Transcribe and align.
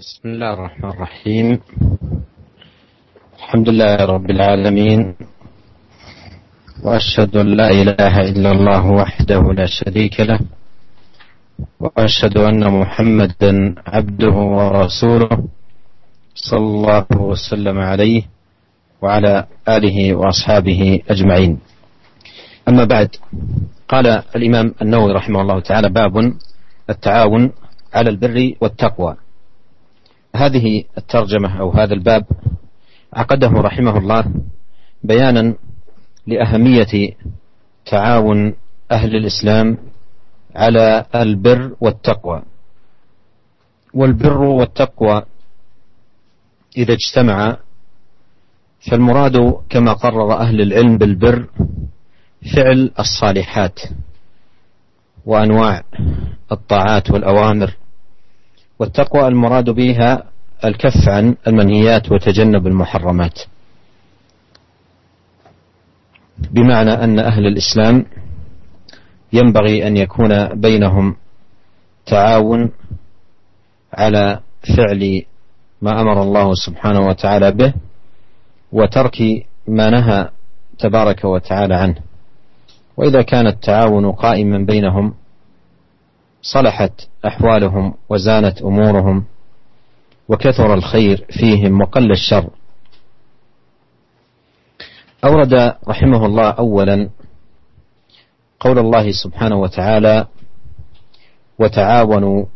بسم 0.00 0.28
الله 0.28 0.52
الرحمن 0.52 0.90
الرحيم. 0.90 1.46
الحمد 3.36 3.68
لله 3.68 3.96
رب 3.96 4.30
العالمين. 4.30 5.00
وأشهد 6.84 7.36
أن 7.36 7.46
لا 7.46 7.68
إله 7.68 8.14
إلا 8.32 8.50
الله 8.50 8.84
وحده 8.90 9.42
لا 9.52 9.66
شريك 9.68 10.20
له. 10.20 10.40
وأشهد 11.80 12.38
أن 12.38 12.80
محمدا 12.80 13.74
عبده 13.86 14.36
ورسوله 14.56 15.44
صلى 16.34 16.60
الله 16.60 17.06
وسلم 17.20 17.78
عليه 17.78 18.22
وعلى 19.04 19.46
آله 19.68 20.14
وأصحابه 20.14 21.00
أجمعين. 21.10 21.60
أما 22.68 22.84
بعد 22.84 23.10
قال 23.88 24.06
الإمام 24.36 24.74
النووي 24.82 25.12
رحمه 25.12 25.40
الله 25.40 25.60
تعالى 25.60 25.88
باب 25.88 26.32
التعاون 26.90 27.52
على 27.94 28.10
البر 28.10 28.52
والتقوى. 28.60 29.16
هذه 30.36 30.84
الترجمة 30.98 31.60
أو 31.60 31.70
هذا 31.70 31.94
الباب 31.94 32.24
عقده 33.12 33.48
رحمه 33.48 33.98
الله 33.98 34.24
بيانا 35.02 35.54
لأهمية 36.26 37.16
تعاون 37.86 38.54
أهل 38.90 39.16
الإسلام 39.16 39.78
على 40.54 41.06
البر 41.14 41.76
والتقوى. 41.80 42.42
والبر 43.94 44.40
والتقوى 44.42 45.22
إذا 46.76 46.94
اجتمع 46.94 47.56
فالمراد 48.90 49.36
كما 49.68 49.92
قرر 49.92 50.32
أهل 50.32 50.60
العلم 50.60 50.98
بالبر 50.98 51.46
فعل 52.54 52.90
الصالحات 52.98 53.80
وأنواع 55.26 55.82
الطاعات 56.52 57.10
والأوامر. 57.10 57.76
والتقوى 58.80 59.28
المراد 59.28 59.70
بها 59.70 60.24
الكف 60.64 61.08
عن 61.08 61.36
المنهيات 61.46 62.12
وتجنب 62.12 62.66
المحرمات. 62.66 63.38
بمعنى 66.50 66.90
أن 66.90 67.18
أهل 67.18 67.46
الإسلام 67.46 68.06
ينبغي 69.32 69.86
أن 69.86 69.96
يكون 69.96 70.60
بينهم 70.60 71.16
تعاون 72.06 72.70
على 73.94 74.40
فعل 74.76 75.22
ما 75.82 76.00
أمر 76.00 76.22
الله 76.22 76.54
سبحانه 76.54 77.00
وتعالى 77.00 77.50
به 77.50 77.74
وترك 78.72 79.46
ما 79.68 79.90
نهى 79.90 80.28
تبارك 80.78 81.24
وتعالى 81.24 81.74
عنه. 81.74 81.96
وإذا 82.96 83.22
كان 83.22 83.46
التعاون 83.46 84.12
قائما 84.12 84.58
بينهم 84.58 85.14
صلحت 86.42 86.92
أحوالهم 87.26 87.94
وزانت 88.08 88.62
أمورهم 88.62 89.24
وكثر 90.28 90.74
الخير 90.74 91.26
فيهم 91.30 91.80
وقل 91.80 92.12
الشر. 92.12 92.50
أورد 95.24 95.74
رحمه 95.88 96.26
الله 96.26 96.50
اولا 96.50 97.10
قول 98.60 98.78
الله 98.78 99.12
سبحانه 99.12 99.56
وتعالى 99.56 100.26
وتعاونوا 101.58 102.46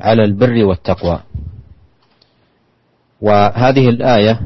على 0.00 0.24
البر 0.24 0.64
والتقوى 0.64 1.20
وهذه 3.20 3.88
الآية 3.88 4.40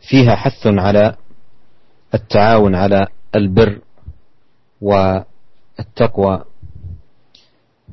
فيها 0.00 0.34
حث 0.34 0.66
على 0.66 1.16
التعاون 2.14 2.74
على 2.74 3.06
البر 3.34 3.78
والتقوى. 4.80 6.44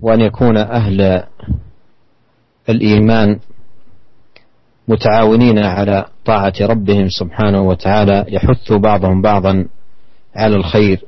وأن 0.04 0.22
يكون 0.22 0.58
أهل 0.58 1.24
الإيمان 2.70 3.40
متعاونين 4.88 5.60
على 5.60 6.06
طاعة 6.26 6.54
ربهم 6.62 7.10
سبحانه 7.10 7.62
وتعالى 7.62 8.26
يحث 8.28 8.72
بعضهم 8.72 9.22
بعضا 9.22 9.68
على 10.36 10.56
الخير 10.56 11.06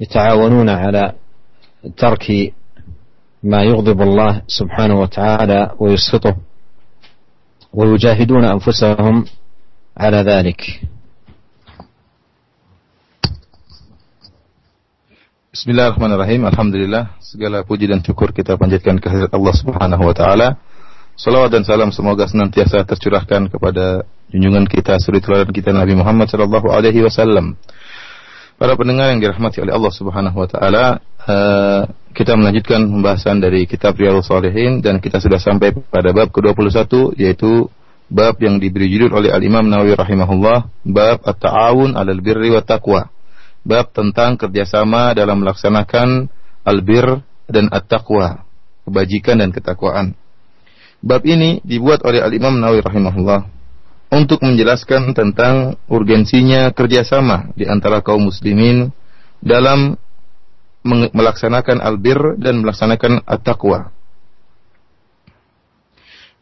ويتعاونون 0.00 0.68
على 0.68 1.12
ترك 1.96 2.52
ما 3.42 3.62
يغضب 3.62 4.02
الله 4.02 4.42
سبحانه 4.46 5.00
وتعالى 5.00 5.70
ويسخطه 5.78 6.36
ويجاهدون 7.74 8.44
أنفسهم 8.44 9.24
على 9.96 10.16
ذلك. 10.16 10.80
Bismillahirrahmanirrahim. 15.58 16.46
Alhamdulillah 16.46 17.18
segala 17.18 17.66
puji 17.66 17.90
dan 17.90 17.98
syukur 17.98 18.30
kita 18.30 18.54
panjatkan 18.54 18.94
kehadirat 19.02 19.34
Allah 19.34 19.54
Subhanahu 19.58 20.06
wa 20.06 20.14
taala. 20.14 20.54
Salawat 21.18 21.50
dan 21.50 21.66
salam 21.66 21.90
semoga 21.90 22.30
senantiasa 22.30 22.86
tercurahkan 22.86 23.50
kepada 23.50 24.06
junjungan 24.30 24.70
kita 24.70 25.02
suri 25.02 25.18
teladan 25.18 25.50
kita 25.50 25.74
Nabi 25.74 25.98
Muhammad 25.98 26.30
sallallahu 26.30 26.70
alaihi 26.70 27.02
wasallam. 27.02 27.58
Para 28.54 28.78
pendengar 28.78 29.10
yang 29.10 29.18
dirahmati 29.18 29.58
oleh 29.58 29.74
Allah 29.74 29.90
Subhanahu 29.90 30.36
wa 30.38 30.46
taala, 30.46 31.02
uh, 31.26 31.90
kita 32.14 32.38
melanjutkan 32.38 32.86
pembahasan 32.86 33.42
dari 33.42 33.66
kitab 33.66 33.98
Riyadhus 33.98 34.30
Shalihin 34.30 34.78
dan 34.78 35.02
kita 35.02 35.18
sudah 35.18 35.42
sampai 35.42 35.74
pada 35.74 36.14
bab 36.14 36.30
ke-21 36.30 37.18
yaitu 37.18 37.66
bab 38.06 38.38
yang 38.38 38.62
diberi 38.62 38.86
judul 38.94 39.10
oleh 39.10 39.34
Al-Imam 39.34 39.66
Nawawi 39.66 39.98
rahimahullah, 39.98 40.70
bab 40.86 41.18
at-ta'awun 41.26 41.98
'alal 41.98 42.22
birri 42.22 42.54
wat 42.54 42.70
taqwa 42.70 43.10
bab 43.68 43.92
tentang 43.92 44.40
kerjasama 44.40 45.12
dalam 45.12 45.44
melaksanakan 45.44 46.32
albir 46.64 47.20
dan 47.44 47.68
at-taqwa, 47.68 48.48
kebajikan 48.88 49.44
dan 49.44 49.52
ketakwaan. 49.52 50.16
Bab 51.04 51.22
ini 51.28 51.60
dibuat 51.62 52.00
oleh 52.08 52.24
Al-Imam 52.24 52.56
Nawawi 52.56 52.80
rahimahullah 52.80 53.44
untuk 54.08 54.40
menjelaskan 54.40 55.12
tentang 55.12 55.76
urgensinya 55.84 56.72
kerjasama 56.72 57.52
di 57.52 57.68
antara 57.68 58.00
kaum 58.00 58.32
muslimin 58.32 58.88
dalam 59.44 60.00
melaksanakan 60.88 61.84
albir 61.84 62.40
dan 62.40 62.64
melaksanakan 62.64 63.20
at-taqwa. 63.28 63.92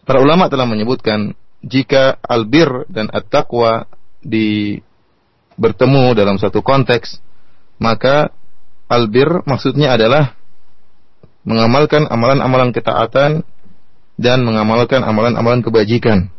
Para 0.06 0.22
ulama 0.22 0.46
telah 0.46 0.70
menyebutkan 0.70 1.34
jika 1.66 2.22
albir 2.22 2.86
dan 2.86 3.10
at-taqwa 3.10 3.90
di 4.22 4.78
bertemu 5.56 6.12
dalam 6.16 6.36
satu 6.36 6.60
konteks, 6.60 7.20
maka 7.80 8.32
albir 8.86 9.42
maksudnya 9.44 9.96
adalah 9.96 10.36
mengamalkan 11.42 12.06
amalan-amalan 12.08 12.70
ketaatan 12.70 13.42
dan 14.16 14.38
mengamalkan 14.44 15.04
amalan-amalan 15.04 15.60
kebajikan. 15.60 16.32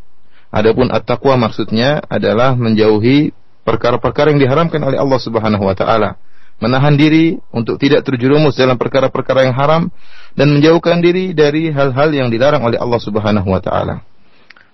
Adapun 0.50 0.90
at-taqwa 0.90 1.36
maksudnya 1.38 2.02
adalah 2.08 2.56
menjauhi 2.56 3.36
perkara-perkara 3.68 4.32
yang 4.32 4.40
diharamkan 4.40 4.80
oleh 4.80 4.96
Allah 4.96 5.20
Subhanahu 5.20 5.64
wa 5.64 5.76
taala. 5.76 6.16
Menahan 6.58 6.98
diri 6.98 7.38
untuk 7.54 7.78
tidak 7.78 8.02
terjerumus 8.02 8.58
dalam 8.58 8.82
perkara-perkara 8.82 9.46
yang 9.46 9.54
haram 9.54 9.94
dan 10.34 10.50
menjauhkan 10.50 11.06
diri 11.06 11.38
dari 11.38 11.70
hal-hal 11.70 12.10
yang 12.10 12.34
dilarang 12.34 12.66
oleh 12.66 12.82
Allah 12.82 12.98
Subhanahu 12.98 13.46
wa 13.46 13.62
taala. 13.62 14.02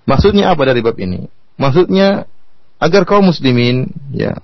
Maksudnya 0.08 0.54
apa 0.54 0.64
dari 0.64 0.80
bab 0.80 0.96
ini? 0.96 1.28
Maksudnya 1.60 2.30
agar 2.84 3.08
kaum 3.08 3.32
muslimin 3.32 3.88
ya 4.12 4.36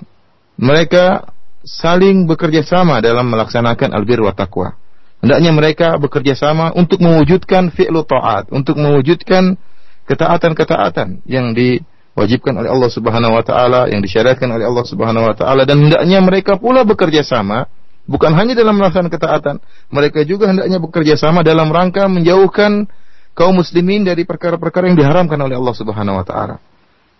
mereka 0.55 1.35
saling 1.67 2.23
bekerja 2.23 2.63
sama 2.63 3.03
dalam 3.03 3.27
melaksanakan 3.27 3.91
albir 3.91 4.23
wa 4.23 4.31
taqwa. 4.31 4.79
Hendaknya 5.19 5.51
mereka 5.51 5.87
bekerja 5.99 6.31
sama 6.31 6.71
untuk 6.71 7.03
mewujudkan 7.03 7.75
fi'lu 7.75 8.07
ta'at, 8.07 8.55
untuk 8.55 8.79
mewujudkan 8.79 9.59
ketaatan-ketaatan 10.07 11.27
yang 11.27 11.51
diwajibkan 11.51 12.55
oleh 12.55 12.71
Allah 12.71 12.87
Subhanahu 12.87 13.35
wa 13.35 13.43
taala, 13.43 13.91
yang 13.91 13.99
disyariatkan 13.99 14.47
oleh 14.47 14.63
Allah 14.63 14.85
Subhanahu 14.87 15.27
wa 15.27 15.35
taala 15.35 15.67
dan 15.67 15.83
hendaknya 15.83 16.23
mereka 16.23 16.55
pula 16.55 16.87
bekerja 16.87 17.27
sama 17.27 17.67
bukan 18.07 18.31
hanya 18.39 18.55
dalam 18.55 18.79
melaksanakan 18.79 19.11
ketaatan, 19.11 19.55
mereka 19.91 20.23
juga 20.23 20.47
hendaknya 20.55 20.79
bekerja 20.79 21.19
sama 21.19 21.43
dalam 21.43 21.67
rangka 21.67 22.07
menjauhkan 22.07 22.87
kaum 23.35 23.59
muslimin 23.59 24.07
dari 24.07 24.23
perkara-perkara 24.23 24.87
yang 24.87 24.97
diharamkan 24.97 25.37
oleh 25.39 25.59
Allah 25.59 25.75
Subhanahu 25.75 26.23
wa 26.23 26.25
taala 26.25 26.63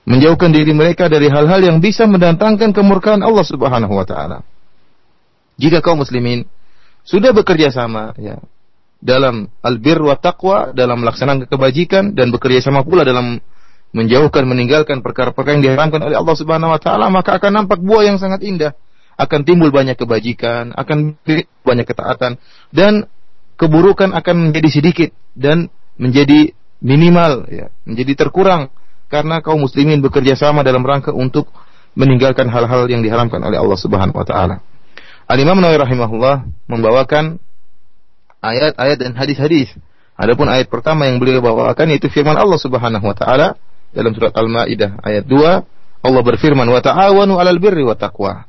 menjauhkan 0.10 0.50
diri 0.50 0.74
mereka 0.74 1.06
dari 1.06 1.30
hal-hal 1.30 1.62
yang 1.62 1.78
bisa 1.78 2.10
mendatangkan 2.10 2.74
kemurkaan 2.74 3.22
Allah 3.22 3.46
Subhanahu 3.46 3.94
wa 3.94 4.06
taala. 4.10 4.42
Jika 5.62 5.86
kaum 5.86 6.02
muslimin 6.02 6.50
sudah 7.06 7.30
bekerja 7.30 7.70
sama 7.70 8.18
ya 8.18 8.42
dalam 9.00 9.54
albir 9.62 10.02
wa 10.02 10.18
taqwa 10.18 10.74
dalam 10.74 11.06
melaksanakan 11.06 11.46
kebajikan 11.46 12.04
dan 12.18 12.34
bekerja 12.34 12.66
sama 12.66 12.82
pula 12.82 13.06
dalam 13.06 13.38
menjauhkan 13.94 14.44
meninggalkan 14.50 15.06
perkara-perkara 15.06 15.62
yang 15.62 15.64
diharamkan 15.66 16.02
oleh 16.02 16.18
Allah 16.18 16.36
Subhanahu 16.36 16.74
wa 16.74 16.82
taala 16.82 17.08
maka 17.14 17.38
akan 17.38 17.64
nampak 17.64 17.80
buah 17.80 18.10
yang 18.10 18.18
sangat 18.18 18.44
indah 18.44 18.74
akan 19.16 19.46
timbul 19.46 19.70
banyak 19.70 19.96
kebajikan 19.96 20.74
akan 20.74 21.16
banyak 21.64 21.86
ketaatan 21.86 22.42
dan 22.74 23.08
keburukan 23.56 24.12
akan 24.16 24.52
menjadi 24.52 24.70
sedikit 24.70 25.10
dan 25.38 25.70
menjadi 26.00 26.54
minimal 26.80 27.48
ya 27.52 27.72
menjadi 27.84 28.28
terkurang 28.28 28.72
karena 29.10 29.42
kaum 29.42 29.60
muslimin 29.60 30.00
bekerja 30.00 30.38
sama 30.38 30.62
dalam 30.62 30.86
rangka 30.86 31.12
untuk 31.12 31.50
meninggalkan 31.98 32.48
hal-hal 32.48 32.86
yang 32.88 33.02
diharamkan 33.02 33.42
oleh 33.42 33.58
Allah 33.58 33.76
Subhanahu 33.76 34.16
wa 34.16 34.26
taala. 34.26 34.62
Al-Imam 35.26 35.58
Nawawi 35.58 35.82
rahimahullah 35.82 36.36
membawakan 36.70 37.42
ayat-ayat 38.42 38.98
dan 39.02 39.18
hadis-hadis 39.18 39.74
Adapun 40.20 40.52
ayat 40.52 40.68
pertama 40.68 41.08
yang 41.08 41.16
beliau 41.16 41.40
bawakan 41.40 41.96
yaitu 41.96 42.12
firman 42.12 42.36
Allah 42.36 42.60
Subhanahu 42.60 43.08
wa 43.08 43.16
taala 43.16 43.56
dalam 43.96 44.12
surat 44.12 44.36
Al-Maidah 44.36 45.00
ayat 45.00 45.24
2, 45.24 46.04
Allah 46.04 46.22
berfirman, 46.28 46.68
"Wa 46.68 46.84
ta'awanu 46.84 47.40
'alal 47.40 47.56
birri 47.64 47.88
wa 47.88 47.96
taqwa." 47.96 48.44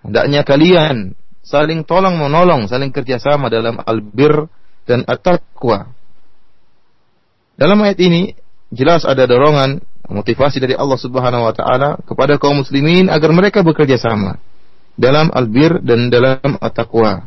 Hendaknya 0.00 0.40
kalian 0.40 1.12
saling 1.44 1.84
tolong 1.84 2.16
menolong, 2.16 2.64
saling 2.64 2.96
kerjasama 2.96 3.52
dalam 3.52 3.76
albir 3.84 4.48
dan 4.88 5.04
at-taqwa. 5.04 5.92
Dalam 7.60 7.76
ayat 7.84 8.00
ini 8.00 8.32
jelas 8.72 9.04
ada 9.04 9.28
dorongan 9.28 9.84
motivasi 10.08 10.58
dari 10.58 10.74
Allah 10.74 10.98
Subhanahu 10.98 11.46
wa 11.46 11.54
taala 11.54 11.98
kepada 12.02 12.38
kaum 12.38 12.62
muslimin 12.62 13.06
agar 13.06 13.30
mereka 13.30 13.62
bekerja 13.62 13.98
sama 13.98 14.38
dalam 14.98 15.30
albir 15.32 15.80
dan 15.80 16.10
dalam 16.12 16.58
at-taqwa. 16.58 17.26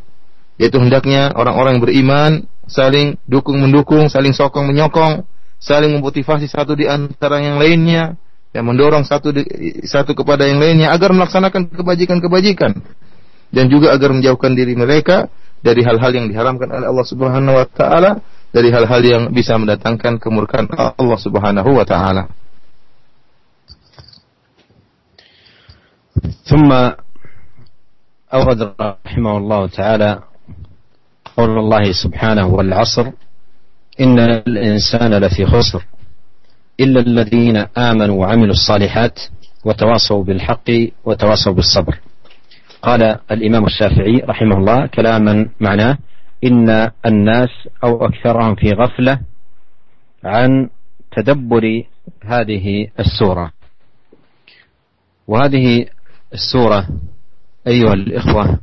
Yaitu 0.55 0.79
hendaknya 0.79 1.35
orang-orang 1.35 1.83
beriman 1.83 2.31
saling 2.65 3.19
dukung 3.27 3.59
mendukung, 3.59 4.07
saling 4.07 4.31
sokong 4.31 4.71
menyokong, 4.71 5.27
saling 5.59 5.91
memotivasi 5.99 6.47
satu 6.47 6.75
di 6.79 6.87
antara 6.87 7.43
yang 7.43 7.59
lainnya, 7.59 8.15
yang 8.55 8.63
mendorong 8.63 9.03
satu 9.03 9.35
di, 9.35 9.43
satu 9.83 10.15
kepada 10.15 10.47
yang 10.47 10.63
lainnya 10.63 10.95
agar 10.95 11.11
melaksanakan 11.11 11.67
kebajikan-kebajikan 11.75 12.71
dan 13.51 13.65
juga 13.67 13.91
agar 13.91 14.15
menjauhkan 14.15 14.55
diri 14.55 14.79
mereka 14.79 15.27
dari 15.59 15.83
hal-hal 15.83 16.11
yang 16.13 16.27
diharamkan 16.31 16.69
oleh 16.71 16.87
Allah 16.87 17.07
Subhanahu 17.07 17.55
wa 17.57 17.65
taala, 17.67 18.11
dari 18.53 18.69
hal-hal 18.71 19.01
yang 19.03 19.23
bisa 19.33 19.57
mendatangkan 19.59 20.21
kemurkaan 20.21 20.69
Allah 20.71 21.19
Subhanahu 21.19 21.75
wa 21.75 21.83
taala. 21.83 22.31
ثم 26.25 26.71
أورد 28.33 28.73
رحمه 28.81 29.37
الله 29.37 29.67
تعالى 29.67 30.19
قول 31.37 31.59
الله 31.59 31.91
سبحانه 31.91 32.47
والعصر 32.47 33.11
إن 33.99 34.19
الإنسان 34.19 35.13
لفي 35.13 35.45
خسر 35.45 35.85
إلا 36.79 36.99
الذين 36.99 37.57
آمنوا 37.77 38.19
وعملوا 38.21 38.53
الصالحات 38.53 39.19
وتواصوا 39.65 40.23
بالحق 40.23 40.69
وتواصوا 41.05 41.53
بالصبر. 41.53 41.99
قال 42.81 43.03
الإمام 43.31 43.65
الشافعي 43.65 44.17
رحمه 44.17 44.57
الله 44.57 44.85
كلاما 44.85 45.49
معناه 45.59 45.97
إن 46.43 46.91
الناس 47.05 47.49
أو 47.83 48.05
أكثرهم 48.05 48.55
في 48.55 48.71
غفلة 48.71 49.19
عن 50.23 50.69
تدبر 51.15 51.83
هذه 52.23 52.87
السورة. 52.99 53.51
وهذه 55.27 55.85
السورة 56.35 56.87
أيها 57.67 57.93
الإخوة 57.93 58.59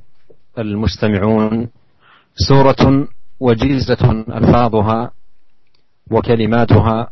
المستمعون 0.58 1.68
سورة 2.34 3.08
وجيزة 3.40 4.10
ألفاظها 4.10 5.10
وكلماتها 6.10 7.10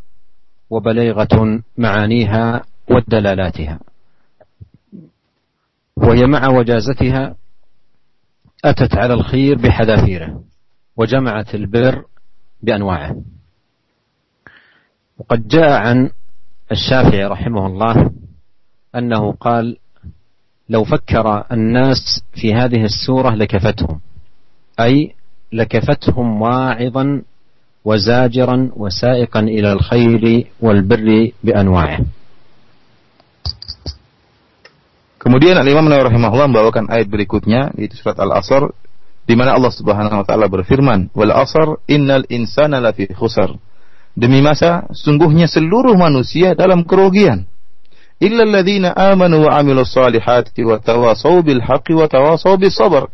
وبليغة 0.70 1.62
معانيها 1.78 2.62
ودلالاتها 2.90 3.78
وهي 5.96 6.26
مع 6.26 6.48
وجازتها 6.48 7.34
أتت 8.64 8.94
على 8.94 9.14
الخير 9.14 9.58
بحذافيره 9.58 10.42
وجمعت 10.96 11.54
البر 11.54 12.04
بأنواعه. 12.62 13.22
وقد 15.18 15.48
جاء 15.48 15.70
عن 15.70 16.10
الشافعي 16.72 17.24
رحمه 17.24 17.66
الله 17.66 18.10
أنه 18.94 19.32
قال 19.32 19.76
لو 20.70 20.84
فكر 20.84 21.44
الناس 21.52 22.22
في 22.32 22.54
هذه 22.54 22.84
السورة 22.84 23.34
لكفتهم 23.34 24.00
أي 24.80 25.14
لكفتهم 25.52 26.42
واعظا 26.42 27.22
وزاجرا 27.84 28.70
وسائقا 28.76 29.40
إلى 29.40 29.72
الخير 29.72 30.46
والبر 30.60 31.30
بأنواعه 31.44 32.00
Kemudian 35.20 35.60
Al-Imam 35.60 35.84
Nawawi 35.84 36.08
rahimahullah 36.08 36.48
membawakan 36.48 36.88
ayat 36.88 37.12
berikutnya 37.12 37.76
yaitu 37.76 38.00
surat 38.00 38.16
Al-Asr 38.16 38.72
di 39.28 39.36
mana 39.36 39.52
Allah 39.52 39.68
Subhanahu 39.68 40.16
wa 40.16 40.24
taala 40.24 40.48
berfirman, 40.48 41.12
"Wal 41.12 41.28
'asr 41.28 41.76
innal 41.92 42.24
insana 42.32 42.80
lafi 42.80 43.04
khusar." 43.12 43.52
Demi 44.16 44.40
masa 44.40 44.88
sungguhnya 44.96 45.44
seluruh 45.44 45.92
manusia 45.92 46.56
dalam 46.56 46.88
kerugian. 46.88 47.44
Illa 48.20 48.44
alladziina 48.44 48.92
amanu 48.92 49.48
wa 49.48 49.56
'amilus 49.56 49.96
salihati 49.96 50.60
wa 50.60 50.76
tawasaw 50.76 51.40
bil 51.40 51.64
wa 51.64 52.06
tawasaw 52.06 52.60
sabr. 52.68 53.08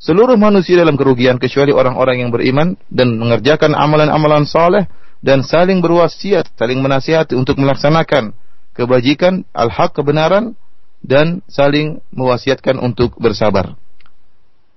Seluruh 0.00 0.40
manusia 0.40 0.80
dalam 0.80 0.96
kerugian 0.96 1.36
kecuali 1.36 1.76
orang-orang 1.76 2.24
yang 2.24 2.32
beriman 2.32 2.72
dan 2.88 3.20
mengerjakan 3.20 3.76
amalan-amalan 3.76 4.48
saleh 4.48 4.88
dan 5.20 5.44
saling 5.44 5.84
berwasiat, 5.84 6.56
saling 6.56 6.80
menasihati 6.80 7.36
untuk 7.36 7.60
melaksanakan 7.60 8.32
kebajikan, 8.72 9.44
al-haq 9.52 9.92
kebenaran 9.92 10.56
dan 11.04 11.44
saling 11.52 12.00
mewasiatkan 12.16 12.80
untuk 12.80 13.12
bersabar. 13.20 13.76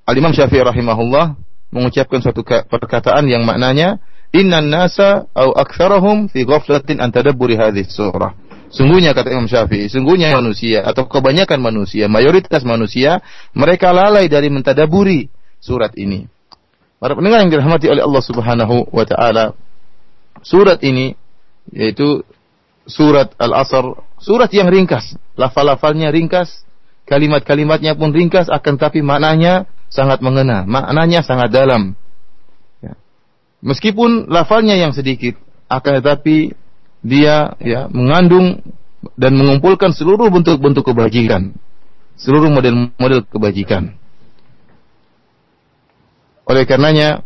Al-Imam 0.04 0.36
Syafi'i 0.36 0.60
rahimahullah 0.60 1.40
mengucapkan 1.72 2.20
suatu 2.20 2.44
perkataan 2.44 3.24
yang 3.32 3.48
maknanya 3.48 4.04
innan 4.36 4.68
nasa 4.68 5.32
au 5.32 5.56
aktsarahum 5.56 6.28
fi 6.28 6.44
ghaflatin 6.44 7.00
an 7.00 7.16
tadabburi 7.16 7.56
hadhihi 7.56 7.88
surah. 7.88 8.43
Sungguhnya 8.74 9.14
kata 9.14 9.30
Imam 9.30 9.46
Syafi'i, 9.46 9.86
sungguhnya 9.86 10.34
manusia 10.34 10.82
atau 10.82 11.06
kebanyakan 11.06 11.62
manusia, 11.62 12.10
mayoritas 12.10 12.66
manusia 12.66 13.22
mereka 13.54 13.94
lalai 13.94 14.26
dari 14.26 14.50
mentadaburi 14.50 15.30
surat 15.62 15.94
ini. 15.94 16.26
Para 16.98 17.14
pendengar 17.14 17.46
yang 17.46 17.54
dirahmati 17.54 17.86
oleh 17.86 18.02
Allah 18.02 18.24
Subhanahu 18.26 18.90
wa 18.90 19.06
taala, 19.06 19.54
surat 20.42 20.82
ini 20.82 21.14
yaitu 21.70 22.26
surat 22.90 23.38
Al-Asr, 23.38 23.94
surat 24.18 24.50
yang 24.50 24.74
ringkas, 24.74 25.22
lafal-lafalnya 25.38 26.10
ringkas, 26.10 26.66
kalimat-kalimatnya 27.06 27.94
pun 27.94 28.10
ringkas, 28.10 28.50
akan 28.50 28.82
tapi 28.82 29.06
maknanya 29.06 29.70
sangat 29.94 30.26
mengena, 30.26 30.66
maknanya 30.66 31.22
sangat 31.22 31.54
dalam. 31.54 31.94
Ya. 32.82 32.98
Meskipun 33.62 34.34
lafalnya 34.34 34.74
yang 34.74 34.98
sedikit, 34.98 35.38
akan 35.70 36.02
tetapi 36.02 36.58
dia 37.04 37.54
ya 37.60 37.92
mengandung 37.92 38.64
dan 39.20 39.36
mengumpulkan 39.36 39.92
seluruh 39.92 40.32
bentuk-bentuk 40.32 40.88
kebajikan, 40.88 41.52
seluruh 42.16 42.48
model-model 42.50 43.28
kebajikan. 43.28 44.00
Oleh 46.48 46.64
karenanya, 46.64 47.24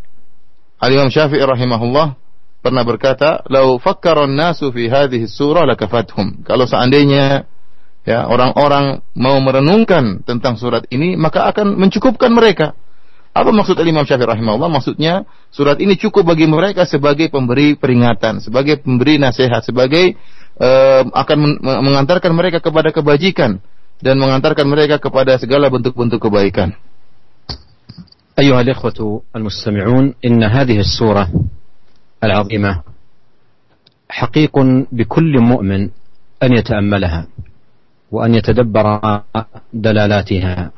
Al-Imam 0.77 1.09
Syafi'i 1.09 1.41
rahimahullah 1.41 2.17
pernah 2.61 2.83
berkata, 2.85 3.45
"Lau 3.49 3.77
fakkaron 3.81 4.33
nasu 4.33 4.69
fi 4.73 4.89
hadhihi 4.89 5.25
surah 5.29 5.65
lakafathum." 5.65 6.45
Kalau 6.45 6.65
seandainya 6.69 7.45
ya 8.05 8.29
orang-orang 8.29 9.01
mau 9.17 9.37
merenungkan 9.41 10.25
tentang 10.25 10.57
surat 10.57 10.85
ini, 10.93 11.17
maka 11.17 11.49
akan 11.49 11.77
mencukupkan 11.77 12.33
mereka. 12.33 12.77
Apa 13.36 13.48
maksud 13.48 13.80
Imam 13.80 14.04
Syafi'i 14.04 14.28
rahimahullah? 14.28 14.68
Maksudnya 14.68 15.24
surat 15.48 15.80
ini 15.80 15.96
cukup 15.96 16.28
bagi 16.28 16.44
mereka 16.44 16.84
sebagai 16.84 17.32
pemberi 17.32 17.80
peringatan, 17.80 18.44
sebagai 18.44 18.84
pemberi 18.84 19.16
nasihat, 19.16 19.64
sebagai 19.64 20.20
uh, 20.60 21.08
akan 21.08 21.64
mengantarkan 21.64 22.32
mereka 22.36 22.60
kepada 22.60 22.92
kebajikan 22.92 23.64
dan 24.04 24.20
mengantarkan 24.20 24.68
mereka 24.68 25.00
kepada 25.00 25.40
segala 25.40 25.72
bentuk-bentuk 25.72 26.20
kebaikan. 26.28 26.76
أيها 28.32 28.60
الإخوة 28.60 29.22
المستمعون 29.36 30.14
إن 30.24 30.40
هذه 30.40 30.80
السورة 30.80 31.28
العظيمة 32.24 32.82
حقيق 34.08 34.54
بكل 34.92 35.34
مؤمن 35.40 35.80
أن 36.42 36.50
يتأملها 36.52 37.26
وأن 38.10 38.34
يتدبر 38.34 38.86
دلالاتها 39.72 40.70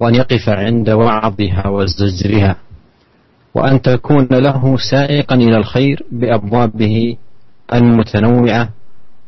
وأن 0.00 0.14
يقف 0.14 0.48
عند 0.48 0.90
وعظها 0.90 1.68
وزجرها 1.68 2.56
وأن 3.54 3.82
تكون 3.82 4.28
له 4.30 4.76
سائقا 4.90 5.34
إلى 5.34 5.56
الخير 5.56 6.02
بأبوابه 6.12 7.16
المتنوعة 7.74 8.68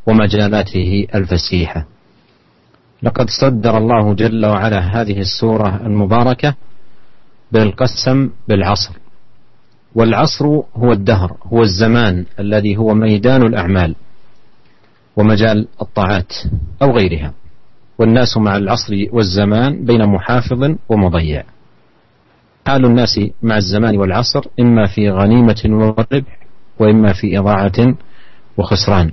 ومجالاته 0.07 1.07
الفسيحة. 1.15 1.85
لقد 3.03 3.29
صدر 3.29 3.77
الله 3.77 4.13
جل 4.13 4.45
وعلا 4.45 4.79
هذه 5.01 5.19
السورة 5.19 5.81
المباركة 5.85 6.55
بالقسم 7.51 8.29
بالعصر 8.47 8.93
والعصر 9.95 10.45
هو 10.75 10.91
الدهر 10.91 11.37
هو 11.45 11.61
الزمان 11.61 12.25
الذي 12.39 12.77
هو 12.77 12.93
ميدان 12.93 13.41
الأعمال 13.41 13.95
ومجال 15.17 15.67
الطاعات 15.81 16.33
أو 16.81 16.91
غيرها. 16.91 17.33
والناس 18.03 18.37
مع 18.37 18.57
العصر 18.57 18.93
والزمان 19.11 19.85
بين 19.85 20.05
محافظ 20.05 20.75
ومضيع. 20.89 21.43
حال 22.67 22.85
الناس 22.85 23.19
مع 23.43 23.57
الزمان 23.57 23.97
والعصر 23.97 24.41
إما 24.59 24.85
في 24.85 25.09
غنيمة 25.09 25.61
وربح 25.65 26.39
وإما 26.79 27.13
في 27.13 27.39
إضاعة 27.39 27.95
وخسران. 28.57 29.11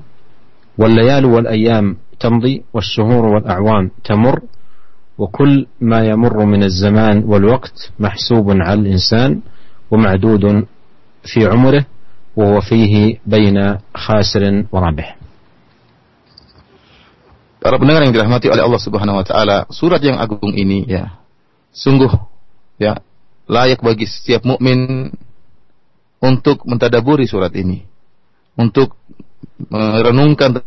والليال 0.79 1.25
والأيام 1.25 1.97
تمضي 2.21 2.63
والشهور 2.75 3.25
والأعوام 3.27 3.91
تمر 4.05 4.41
وكل 5.19 5.67
ما 5.81 6.05
يمر 6.05 6.45
من 6.45 6.63
الزمان 6.63 7.25
والوقت 7.25 7.93
محسوب 7.99 8.51
على 8.51 8.81
الإنسان 8.81 9.41
ومعدود 9.91 10.67
في 11.23 11.47
عمره 11.47 11.85
وهو 12.37 12.61
فيه 12.61 13.17
بين 13.27 13.77
خاسر 13.95 14.65
ورابح. 14.73 15.20
Para 17.61 17.77
pendengar 17.77 18.09
yang 18.09 18.17
dirahmati 18.17 18.49
oleh 18.49 18.65
Allah 18.65 18.81
Subhanahu 18.81 19.21
wa 19.21 19.27
taala, 19.27 19.69
surat 19.69 20.01
yang 20.01 20.17
agung 20.17 20.57
ini 20.57 20.89
ya 20.89 21.21
sungguh 21.71 22.11
ya 22.81 22.99
layak 23.47 23.85
bagi 23.85 24.09
setiap 24.09 24.43
mukmin 24.49 25.13
untuk 26.21 26.65
mentadaburi 26.65 27.29
surat 27.29 27.53
ini, 27.53 27.85
untuk 28.57 28.97
merenungkan 29.69 30.65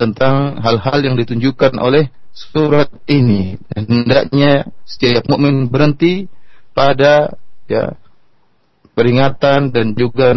tentang 0.00 0.60
hal-hal 0.60 0.98
yang 1.04 1.16
ditunjukkan 1.16 1.76
oleh 1.76 2.08
surat 2.32 2.88
ini. 3.08 3.60
Hendaknya 3.72 4.68
setiap 4.84 5.28
mukmin 5.28 5.68
berhenti 5.68 6.28
pada 6.72 7.36
ya 7.68 7.96
peringatan 8.96 9.72
dan 9.72 9.92
juga 9.96 10.32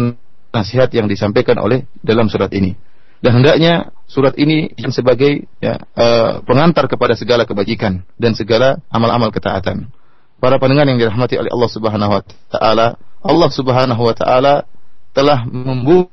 nasihat 0.54 0.92
yang 0.94 1.08
disampaikan 1.08 1.58
oleh 1.58 1.88
dalam 2.04 2.28
surat 2.28 2.52
ini. 2.52 2.76
Dan 3.24 3.40
hendaknya 3.40 3.88
surat 4.04 4.36
ini 4.36 4.68
sebagai 4.92 5.48
ya, 5.56 5.80
uh, 5.96 6.44
pengantar 6.44 6.84
kepada 6.92 7.16
segala 7.16 7.48
kebajikan 7.48 8.04
dan 8.20 8.36
segala 8.36 8.84
amal-amal 8.92 9.32
ketaatan. 9.32 9.88
Para 10.36 10.60
pendengar 10.60 10.84
yang 10.84 11.00
dirahmati 11.00 11.40
oleh 11.40 11.48
Allah 11.48 11.70
Subhanahu 11.72 12.12
wa 12.12 12.22
taala, 12.52 13.00
Allah 13.24 13.48
Subhanahu 13.48 14.02
wa 14.04 14.12
taala 14.12 14.68
telah 15.16 15.48
membuka 15.48 16.12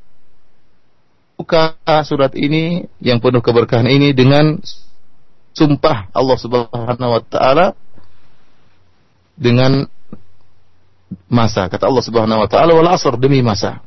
surat 2.07 2.31
ini 2.31 2.87
yang 3.03 3.19
penuh 3.19 3.43
keberkahan 3.43 3.91
ini 3.91 4.15
dengan 4.15 4.63
sumpah 5.51 6.15
Allah 6.15 6.37
Subhanahu 6.39 7.11
wa 7.11 7.21
taala 7.27 7.75
dengan 9.35 9.83
masa. 11.27 11.67
Kata 11.67 11.91
Allah 11.91 12.03
Subhanahu 12.07 12.39
wa 12.39 12.47
taala 12.47 12.71
wal 12.71 12.87
asr 12.87 13.19
demi 13.19 13.43
masa. 13.43 13.83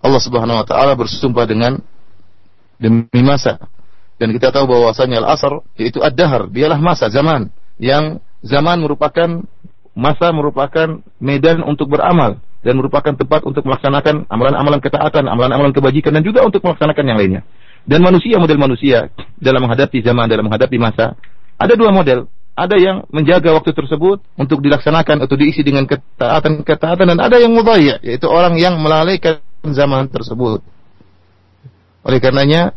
Allah 0.00 0.24
Subhanahu 0.24 0.56
wa 0.56 0.64
taala 0.64 0.96
bersumpah 0.96 1.44
dengan 1.44 1.84
demi 2.82 3.22
masa. 3.22 3.62
Dan 4.18 4.34
kita 4.34 4.50
tahu 4.50 4.66
bahwasanya 4.66 5.22
al-asr 5.22 5.62
yaitu 5.78 6.02
ad-dahar, 6.02 6.50
dialah 6.50 6.78
masa 6.78 7.06
zaman 7.08 7.50
yang 7.78 8.18
zaman 8.42 8.82
merupakan 8.82 9.42
masa 9.94 10.34
merupakan 10.34 11.00
medan 11.20 11.62
untuk 11.62 11.92
beramal 11.94 12.40
dan 12.62 12.78
merupakan 12.78 13.12
tempat 13.12 13.42
untuk 13.42 13.66
melaksanakan 13.66 14.30
amalan-amalan 14.30 14.78
ketaatan, 14.78 15.26
amalan-amalan 15.26 15.74
kebajikan 15.74 16.14
dan 16.14 16.22
juga 16.22 16.46
untuk 16.46 16.62
melaksanakan 16.62 17.04
yang 17.06 17.18
lainnya. 17.18 17.42
Dan 17.82 17.98
manusia 17.98 18.38
model 18.38 18.58
manusia 18.62 19.10
dalam 19.42 19.66
menghadapi 19.66 19.98
zaman, 20.06 20.30
dalam 20.30 20.46
menghadapi 20.46 20.78
masa 20.78 21.18
ada 21.58 21.74
dua 21.74 21.90
model. 21.90 22.30
Ada 22.52 22.76
yang 22.76 23.08
menjaga 23.08 23.48
waktu 23.56 23.72
tersebut 23.72 24.20
untuk 24.36 24.60
dilaksanakan 24.60 25.24
atau 25.24 25.40
diisi 25.40 25.64
dengan 25.64 25.88
ketaatan-ketaatan 25.88 27.16
dan 27.16 27.18
ada 27.18 27.40
yang 27.40 27.48
mudhayya, 27.56 28.04
yaitu 28.04 28.28
orang 28.28 28.60
yang 28.60 28.76
melalaikan 28.76 29.40
zaman 29.64 30.12
tersebut. 30.12 30.60
Oleh 32.02 32.18
karenanya, 32.18 32.74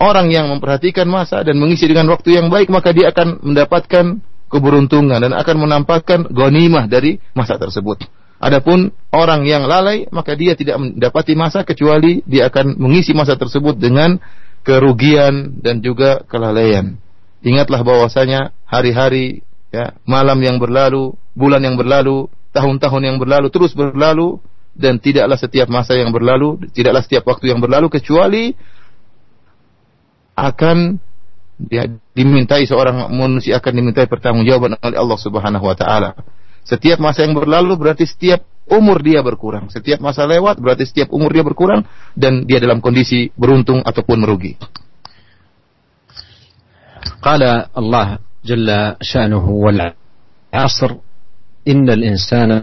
orang 0.00 0.32
yang 0.32 0.48
memperhatikan 0.48 1.04
masa 1.04 1.44
dan 1.44 1.60
mengisi 1.60 1.84
dengan 1.84 2.08
waktu 2.12 2.40
yang 2.40 2.48
baik, 2.48 2.72
maka 2.72 2.94
dia 2.96 3.12
akan 3.12 3.44
mendapatkan 3.44 4.20
keberuntungan 4.48 5.20
dan 5.20 5.32
akan 5.36 5.56
menampakkan 5.60 6.24
ghanimah 6.32 6.88
dari 6.88 7.20
masa 7.36 7.60
tersebut. 7.60 8.08
Adapun 8.38 8.94
orang 9.10 9.44
yang 9.44 9.66
lalai, 9.66 10.06
maka 10.14 10.38
dia 10.38 10.54
tidak 10.54 10.78
mendapati 10.78 11.34
masa 11.34 11.66
kecuali 11.66 12.22
dia 12.22 12.46
akan 12.48 12.78
mengisi 12.78 13.10
masa 13.10 13.34
tersebut 13.34 13.74
dengan 13.76 14.16
kerugian 14.62 15.58
dan 15.58 15.82
juga 15.82 16.22
kelalaian. 16.24 16.96
Ingatlah 17.42 17.82
bahwasanya 17.82 18.54
hari-hari, 18.62 19.42
ya, 19.74 19.98
malam 20.06 20.38
yang 20.38 20.62
berlalu, 20.62 21.18
bulan 21.34 21.66
yang 21.66 21.74
berlalu, 21.74 22.30
tahun-tahun 22.54 23.02
yang 23.04 23.16
berlalu 23.20 23.52
terus 23.52 23.74
berlalu 23.76 24.40
dan 24.78 25.02
tidaklah 25.02 25.34
setiap 25.34 25.66
masa 25.66 25.98
yang 25.98 26.14
berlalu, 26.14 26.70
tidaklah 26.70 27.02
setiap 27.02 27.26
waktu 27.26 27.50
yang 27.50 27.58
berlalu 27.58 27.90
kecuali 27.90 28.54
akan 30.38 31.02
dia 31.58 31.90
dimintai 32.14 32.62
seorang 32.70 33.10
manusia 33.10 33.58
akan 33.58 33.72
dimintai 33.74 34.06
pertanggungjawaban 34.06 34.78
oleh 34.78 34.94
Allah 34.96 35.18
Subhanahu 35.18 35.66
wa 35.66 35.74
taala. 35.74 36.14
Setiap 36.62 37.02
masa 37.02 37.26
yang 37.26 37.34
berlalu 37.34 37.74
berarti 37.74 38.06
setiap 38.06 38.46
umur 38.70 39.02
dia 39.02 39.18
berkurang. 39.26 39.66
Setiap 39.66 39.98
masa 39.98 40.22
lewat 40.30 40.62
berarti 40.62 40.86
setiap 40.86 41.10
umur 41.10 41.34
dia 41.34 41.42
berkurang 41.42 41.82
dan 42.14 42.46
dia 42.46 42.62
dalam 42.62 42.78
kondisi 42.78 43.34
beruntung 43.34 43.82
ataupun 43.82 44.22
merugi. 44.22 44.54
Qala 47.18 47.74
Allah 47.74 48.22
jalla 48.46 48.94
syanuhu 49.02 49.66
wal 49.66 49.98
asr 50.54 50.94
innal 51.66 52.04
insana 52.06 52.62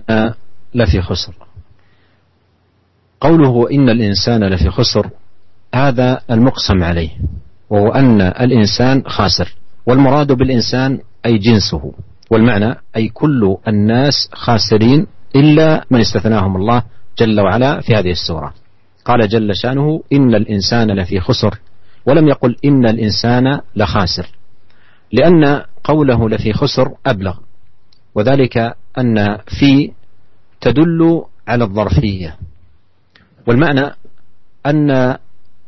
lafi 0.71 1.03
khusr. 1.03 1.44
قوله 3.21 3.71
إن 3.71 3.89
الإنسان 3.89 4.43
لفي 4.43 4.69
خسر 4.69 5.09
هذا 5.75 6.21
المقسم 6.31 6.83
عليه 6.83 7.09
وهو 7.69 7.87
أن 7.87 8.21
الإنسان 8.21 9.03
خاسر 9.07 9.55
والمراد 9.87 10.31
بالإنسان 10.31 10.99
أي 11.25 11.37
جنسه 11.37 11.93
والمعنى 12.31 12.75
أي 12.95 13.07
كل 13.07 13.57
الناس 13.67 14.29
خاسرين 14.33 15.07
إلا 15.35 15.85
من 15.91 15.99
استثناهم 15.99 16.55
الله 16.55 16.83
جل 17.19 17.41
وعلا 17.41 17.81
في 17.81 17.95
هذه 17.95 18.11
السورة. 18.11 18.53
قال 19.05 19.27
جل 19.27 19.55
شأنه 19.55 20.03
إن 20.13 20.35
الإنسان 20.35 20.91
لفي 20.91 21.19
خسر 21.19 21.59
ولم 22.05 22.27
يقل 22.27 22.55
إن 22.65 22.85
الإنسان 22.85 23.59
لخاسر 23.75 24.27
لأن 25.11 25.61
قوله 25.83 26.29
لفي 26.29 26.53
خسر 26.53 26.91
أبلغ 27.05 27.37
وذلك 28.15 28.75
أن 28.97 29.37
في 29.59 29.91
تدل 30.61 31.23
على 31.47 31.63
الظرفية 31.63 32.37
والمعنى 33.47 33.91
أن 34.65 35.17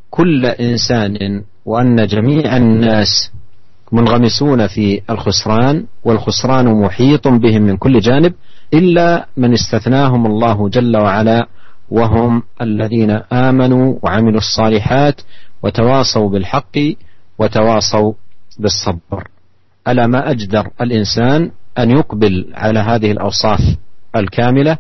كل 0.10 0.46
إنسان 0.46 1.44
وأن 1.66 2.08
جميع 2.08 2.58
الناس 2.58 3.32
منغمسون 3.92 4.68
في 4.68 5.02
الخسران 5.10 5.86
والخسران 6.04 6.82
محيط 6.82 7.28
بهم 7.28 7.62
من 7.62 7.78
كل 7.78 8.00
جانب 8.00 8.34
إلا 8.74 9.28
من 9.38 9.54
استثناهم 9.54 10.26
الله 10.26 10.70
جل 10.70 10.98
وعلا 10.98 11.48
وهم 11.90 12.44
الذين 12.62 13.12
آمنوا 13.34 13.96
وعملوا 14.04 14.38
الصالحات 14.38 15.22
وتواصوا 15.64 16.30
بالحق 16.30 16.78
وتواصوا 17.40 18.14
بالصبر. 18.60 19.28
ألا 19.88 20.08
ما 20.08 20.32
أجدر 20.32 20.70
الإنسان 20.82 21.52
أن 21.80 21.92
يقبل 21.92 22.52
على 22.54 22.80
هذه 22.80 23.12
الأوصاف 23.12 23.60
الكاملة 24.16 24.78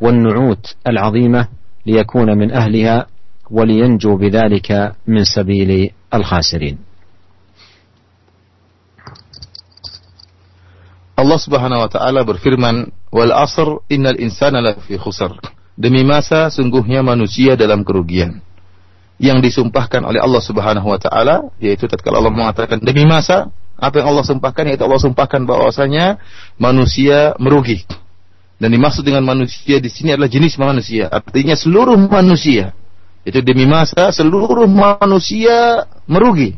والنعوت 0.00 0.74
العظيمة 0.86 1.48
ليكون 1.85 2.37
من 2.37 2.51
أهلها 2.51 3.07
ولينجو 3.51 4.17
بذلك 4.17 4.69
من 5.07 5.23
سبيل 5.23 5.91
الخاسرين 6.13 6.77
Allah 11.17 11.41
Subhanahu 11.41 11.81
wa 11.81 11.89
taala 11.89 12.21
berfirman, 12.21 12.93
"Wal 13.09 13.33
asr 13.33 13.81
innal 13.89 14.21
insana 14.21 14.61
lafi 14.61 15.01
khusr." 15.01 15.33
Demi 15.73 16.05
masa 16.05 16.53
sungguhnya 16.53 17.01
manusia 17.01 17.57
dalam 17.57 17.81
kerugian. 17.81 18.37
Yang 19.17 19.49
disumpahkan 19.49 20.05
oleh 20.05 20.21
Allah 20.21 20.41
Subhanahu 20.45 20.93
wa 20.93 21.01
taala 21.01 21.49
yaitu 21.57 21.89
tatkala 21.89 22.21
Allah 22.21 22.29
mengatakan 22.29 22.77
demi 22.77 23.01
masa, 23.09 23.49
apa 23.81 23.97
yang 23.97 24.13
Allah 24.13 24.25
sumpahkan 24.29 24.69
yaitu 24.69 24.85
Allah 24.85 25.01
sumpahkan 25.01 25.41
bahwasanya 25.49 26.21
manusia 26.61 27.33
merugi. 27.41 27.81
Dan 28.62 28.78
dimaksud 28.78 29.02
dengan 29.02 29.26
manusia 29.26 29.82
di 29.82 29.90
sini 29.90 30.14
adalah 30.14 30.30
jenis 30.30 30.54
manusia, 30.54 31.10
artinya 31.10 31.58
seluruh 31.58 31.98
manusia. 31.98 32.70
Itu 33.26 33.42
demi 33.42 33.66
masa 33.66 34.14
seluruh 34.14 34.70
manusia 34.70 35.82
merugi 36.06 36.54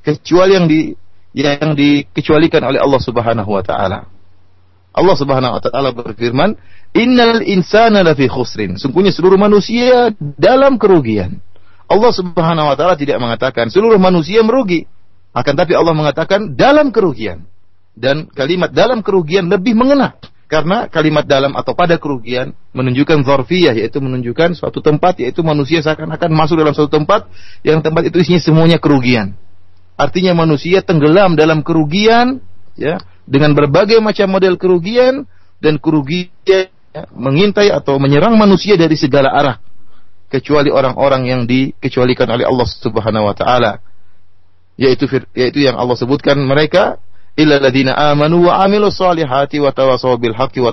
kecuali 0.00 0.56
yang 0.56 0.64
di 0.64 0.96
yang 1.36 1.76
dikecualikan 1.76 2.64
oleh 2.64 2.80
Allah 2.80 2.96
Subhanahu 2.96 3.50
wa 3.52 3.60
taala. 3.60 4.08
Allah 4.96 5.16
Subhanahu 5.20 5.52
wa 5.52 5.60
taala 5.60 5.92
berfirman, 5.92 6.56
"Innal 6.96 7.44
insana 7.44 8.00
lafi 8.00 8.24
khusrin." 8.24 8.80
Sungguhnya 8.80 9.12
seluruh 9.12 9.36
manusia 9.36 10.16
dalam 10.16 10.80
kerugian. 10.80 11.44
Allah 11.92 12.12
Subhanahu 12.16 12.72
wa 12.72 12.76
taala 12.76 12.96
tidak 12.96 13.20
mengatakan 13.20 13.68
seluruh 13.68 14.00
manusia 14.00 14.40
merugi, 14.40 14.88
akan 15.36 15.52
tapi 15.60 15.76
Allah 15.76 15.92
mengatakan 15.92 16.56
dalam 16.56 16.88
kerugian. 16.88 17.44
Dan 17.92 18.32
kalimat 18.32 18.72
dalam 18.72 19.04
kerugian 19.04 19.52
lebih 19.52 19.76
mengena 19.76 20.16
karena 20.44 20.86
kalimat 20.92 21.24
dalam 21.24 21.56
atau 21.56 21.72
pada 21.72 21.96
kerugian 21.96 22.52
menunjukkan 22.76 23.24
zorfiyah 23.24 23.74
yaitu 23.74 23.98
menunjukkan 23.98 24.54
suatu 24.54 24.84
tempat 24.84 25.18
yaitu 25.20 25.40
manusia 25.40 25.80
seakan-akan 25.80 26.30
masuk 26.30 26.60
dalam 26.60 26.76
suatu 26.76 26.92
tempat 26.92 27.26
yang 27.64 27.80
tempat 27.80 28.12
itu 28.12 28.20
isinya 28.20 28.40
semuanya 28.40 28.78
kerugian. 28.78 29.32
Artinya 29.94 30.34
manusia 30.34 30.82
tenggelam 30.84 31.38
dalam 31.38 31.64
kerugian 31.64 32.44
ya 32.76 33.00
dengan 33.24 33.56
berbagai 33.56 34.02
macam 34.04 34.36
model 34.36 34.60
kerugian 34.60 35.24
dan 35.62 35.80
kerugian 35.80 36.28
ya, 36.44 36.68
mengintai 37.14 37.72
atau 37.72 37.96
menyerang 37.96 38.36
manusia 38.36 38.76
dari 38.76 38.94
segala 39.00 39.32
arah 39.32 39.56
kecuali 40.28 40.68
orang-orang 40.68 41.30
yang 41.30 41.40
dikecualikan 41.46 42.26
oleh 42.26 42.44
Allah 42.44 42.66
Subhanahu 42.66 43.30
wa 43.30 43.34
taala 43.38 43.78
yaitu 44.74 45.06
yaitu 45.32 45.62
yang 45.62 45.78
Allah 45.78 45.94
sebutkan 45.94 46.34
mereka 46.42 46.98
illa 47.34 47.58
alladziina 47.58 47.92
amanu 48.14 48.46
wa 48.46 48.62
wa 48.62 49.72
tawassaw 49.74 50.14
bil 50.18 50.34
haqqi 50.34 50.62
wa 50.62 50.70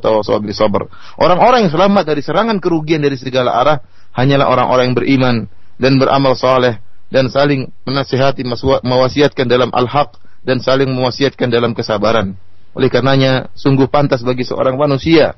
sabr. 0.54 0.86
Orang-orang 1.18 1.68
yang 1.68 1.74
selamat 1.74 2.04
dari 2.06 2.22
serangan 2.22 2.62
kerugian 2.62 3.02
dari 3.02 3.18
segala 3.18 3.58
arah 3.58 3.78
hanyalah 4.14 4.48
orang-orang 4.50 4.94
yang 4.94 4.98
beriman 4.98 5.36
dan 5.82 5.98
beramal 5.98 6.38
saleh 6.38 6.78
dan 7.10 7.28
saling 7.28 7.74
menasihati 7.84 8.46
mewasiatkan 8.86 9.46
dalam 9.50 9.74
al-haq 9.74 10.16
dan 10.46 10.62
saling 10.62 10.90
mewasiatkan 10.90 11.50
dalam 11.50 11.74
kesabaran. 11.74 12.38
Oleh 12.72 12.88
karenanya 12.88 13.52
sungguh 13.52 13.92
pantas 13.92 14.24
bagi 14.24 14.48
seorang 14.48 14.80
manusia 14.80 15.36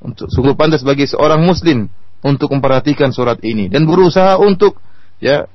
untuk 0.00 0.32
sungguh 0.32 0.56
pantas 0.56 0.80
bagi 0.80 1.04
seorang 1.04 1.44
muslim 1.44 1.90
untuk 2.24 2.48
memperhatikan 2.54 3.12
surat 3.12 3.38
ini 3.44 3.68
dan 3.68 3.84
berusaha 3.84 4.40
untuk 4.40 4.80
ya 5.20 5.46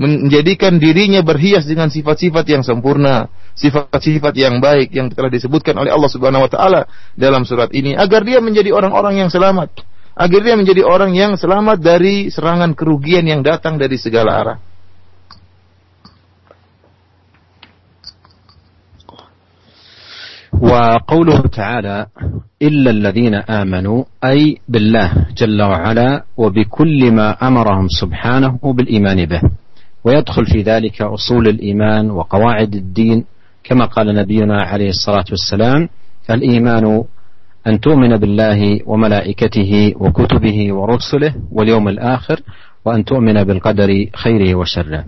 menjadikan 0.00 0.80
dirinya 0.80 1.20
berhias 1.20 1.68
dengan 1.68 1.92
sifat-sifat 1.92 2.48
yang 2.48 2.64
sempurna, 2.64 3.28
sifat-sifat 3.52 4.32
yang 4.32 4.56
baik 4.56 4.96
yang 4.96 5.12
telah 5.12 5.28
disebutkan 5.28 5.76
oleh 5.76 5.92
Allah 5.92 6.08
Subhanahu 6.08 6.48
wa 6.48 6.50
taala 6.50 6.88
dalam 7.12 7.44
surat 7.44 7.68
ini 7.76 7.92
agar 7.92 8.24
dia 8.24 8.40
menjadi 8.40 8.72
orang-orang 8.72 9.20
yang 9.20 9.28
selamat, 9.28 9.84
agar 10.16 10.40
dia 10.40 10.56
menjadi 10.56 10.88
orang 10.88 11.12
yang 11.12 11.36
selamat 11.36 11.84
dari 11.84 12.32
serangan 12.32 12.72
kerugian 12.72 13.28
yang 13.28 13.44
datang 13.44 13.76
dari 13.76 14.00
segala 14.00 14.32
arah. 14.40 14.58
وقوله 20.60 21.40
تعالى 21.40 22.06
إلا 22.62 22.90
الذين 22.90 23.34
آمنوا 23.34 24.04
أي 24.24 24.60
بالله 24.68 25.32
جل 25.32 25.62
وعلا 25.62 26.24
وبكل 26.36 27.00
ما 27.12 27.28
أمرهم 27.32 27.88
سبحانه 27.88 28.60
بالإيمان 28.62 29.24
به 29.24 29.40
ويدخل 30.05 30.45
في 30.45 30.61
ذلك 30.61 31.01
أصول 31.01 31.47
الإيمان 31.47 32.11
وقواعد 32.11 32.75
الدين 32.75 33.25
كما 33.63 33.85
قال 33.85 34.15
نبينا 34.15 34.61
عليه 34.61 34.89
الصلاة 34.89 35.25
والسلام 35.31 35.89
الإيمان 36.29 37.03
أن 37.67 37.79
تؤمن 37.79 38.17
بالله 38.17 38.79
وملائكته 38.85 39.93
وكتبه 39.99 40.73
ورسله 40.73 41.35
واليوم 41.51 41.87
الآخر 41.87 42.39
وأن 42.85 43.05
تؤمن 43.05 43.43
بالقدر 43.43 44.05
خيره 44.15 44.55
وشره. 44.55 45.05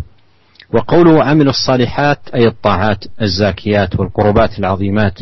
وقوله 0.74 1.24
عمل 1.24 1.48
الصالحات 1.48 2.20
أي 2.36 2.48
الطاعات 2.48 3.06
الزاكيات 3.22 4.00
والقربات 4.00 4.60
العظيمات 4.60 5.20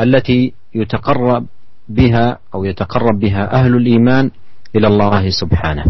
التي 0.00 0.52
يتقرب 0.74 1.46
بها 1.88 2.38
أو 2.54 2.64
يتقرب 2.64 3.18
بها 3.20 3.52
أهل 3.52 3.76
الإيمان 3.76 4.30
إلى 4.76 4.86
الله 4.86 5.30
سبحانه. 5.30 5.84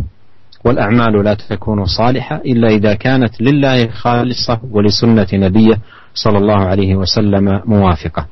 والأعمال 0.65 1.25
لا 1.25 1.35
تكون 1.35 1.85
صالحة 1.85 2.37
إلا 2.37 2.69
إذا 2.69 2.95
كانت 2.95 3.41
لله 3.41 3.89
خالصة 3.89 4.61
ولسنة 4.71 5.27
نبيه 5.33 5.79
صلى 6.15 6.39
الله 6.39 6.57
عليه 6.59 6.97
وسلم 6.97 7.63
موافقة. 7.65 8.27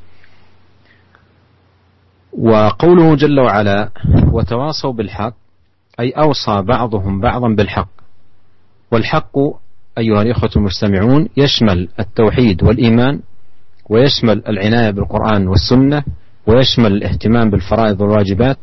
وقوله 2.39 3.15
جل 3.17 3.41
وعلا 3.41 3.91
وتواصوا 4.33 4.93
بالحق 4.93 5.35
أي 6.01 6.11
أوصى 6.11 6.63
بعضهم 6.63 7.21
بعضا 7.21 7.49
بالحق. 7.49 7.89
والحق 8.93 9.39
أيها 9.99 10.23
الإخوة 10.23 10.51
المستمعون 10.57 11.29
يشمل 11.37 11.89
التوحيد 12.01 12.63
والإيمان 12.63 13.21
ويشمل 13.91 14.43
العناية 14.49 14.91
بالقرآن 14.91 15.49
والسنة 15.49 16.05
ويشمل 16.47 16.93
الاهتمام 16.93 17.51
بالفرائض 17.51 18.01
والواجبات 18.01 18.57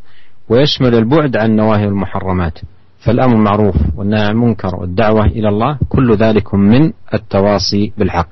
ويشمل 0.50 0.96
البعد 0.96 1.38
عن 1.38 1.50
النواهي 1.50 1.86
والمحرمات 1.86 2.60
فالأمر 3.06 3.36
المعروف 3.36 3.76
والنهي 3.96 4.22
عن 4.22 4.32
المنكر 4.32 4.76
والدعوة 4.76 5.26
إلى 5.26 5.50
الله 5.50 5.78
كل 5.90 6.16
ذلك 6.16 6.54
من 6.54 6.92
التواصي 7.14 7.94
بالحق. 7.98 8.28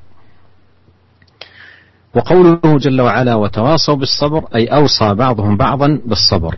وقوله 2.15 2.59
جل 2.77 3.01
وعلا 3.01 3.35
وتواصوا 3.35 3.95
بالصبر 3.95 4.43
أي 4.55 4.65
أوصى 4.65 5.13
بعضهم 5.13 5.57
بعضا 5.57 5.99
بالصبر. 6.05 6.57